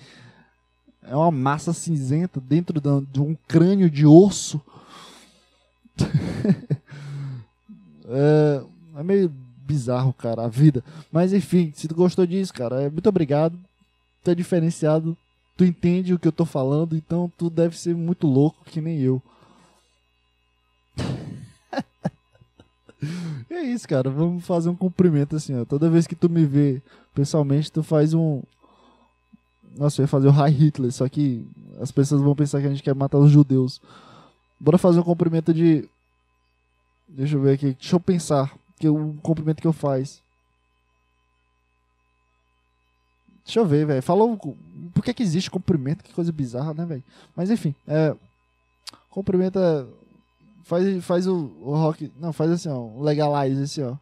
[1.03, 4.61] é uma massa cinzenta dentro de um crânio de osso.
[8.07, 8.61] é,
[8.97, 9.31] é meio
[9.65, 10.83] bizarro, cara, a vida.
[11.11, 13.57] Mas enfim, se tu gostou disso, cara, é, muito obrigado.
[14.23, 15.17] Tu é diferenciado,
[15.55, 18.99] tu entende o que eu tô falando, então tu deve ser muito louco que nem
[18.99, 19.21] eu.
[23.49, 24.09] é isso, cara.
[24.09, 25.65] Vamos fazer um cumprimento assim, ó.
[25.65, 26.81] Toda vez que tu me vê
[27.13, 28.41] pessoalmente, tu faz um.
[29.77, 31.45] Nossa, eu ia fazer o High Hitler, só que
[31.79, 33.81] as pessoas vão pensar que a gente quer matar os judeus.
[34.59, 35.87] Bora fazer um cumprimento de.
[37.07, 37.73] Deixa eu ver aqui.
[37.73, 38.53] Deixa eu pensar.
[38.79, 40.21] Que o cumprimento que eu faz.
[43.49, 44.03] Deixa eu ver, velho.
[44.03, 44.37] Falou.
[44.93, 46.03] Por que, que existe cumprimento?
[46.03, 47.03] Que coisa bizarra, né, velho?
[47.35, 47.73] Mas enfim.
[47.87, 48.15] É.
[49.09, 49.85] Cumprimento é
[50.69, 52.11] Faz, faz o, o rock.
[52.19, 53.01] Não, faz assim, ó.
[53.01, 53.95] Legalize assim, ó.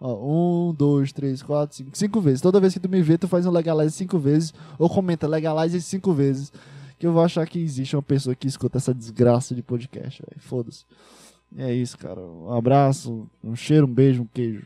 [0.00, 1.98] Ó, um, dois, três, quatro, cinco.
[1.98, 2.40] Cinco vezes.
[2.40, 4.54] Toda vez que tu me vê, tu faz um legalize cinco vezes.
[4.78, 6.52] Ou comenta legalize cinco vezes.
[7.00, 10.40] Que eu vou achar que existe uma pessoa que escuta essa desgraça de podcast, velho.
[10.40, 10.84] Foda-se.
[11.58, 12.20] É isso, cara.
[12.20, 14.64] Um abraço, um cheiro, um beijo, um queijo.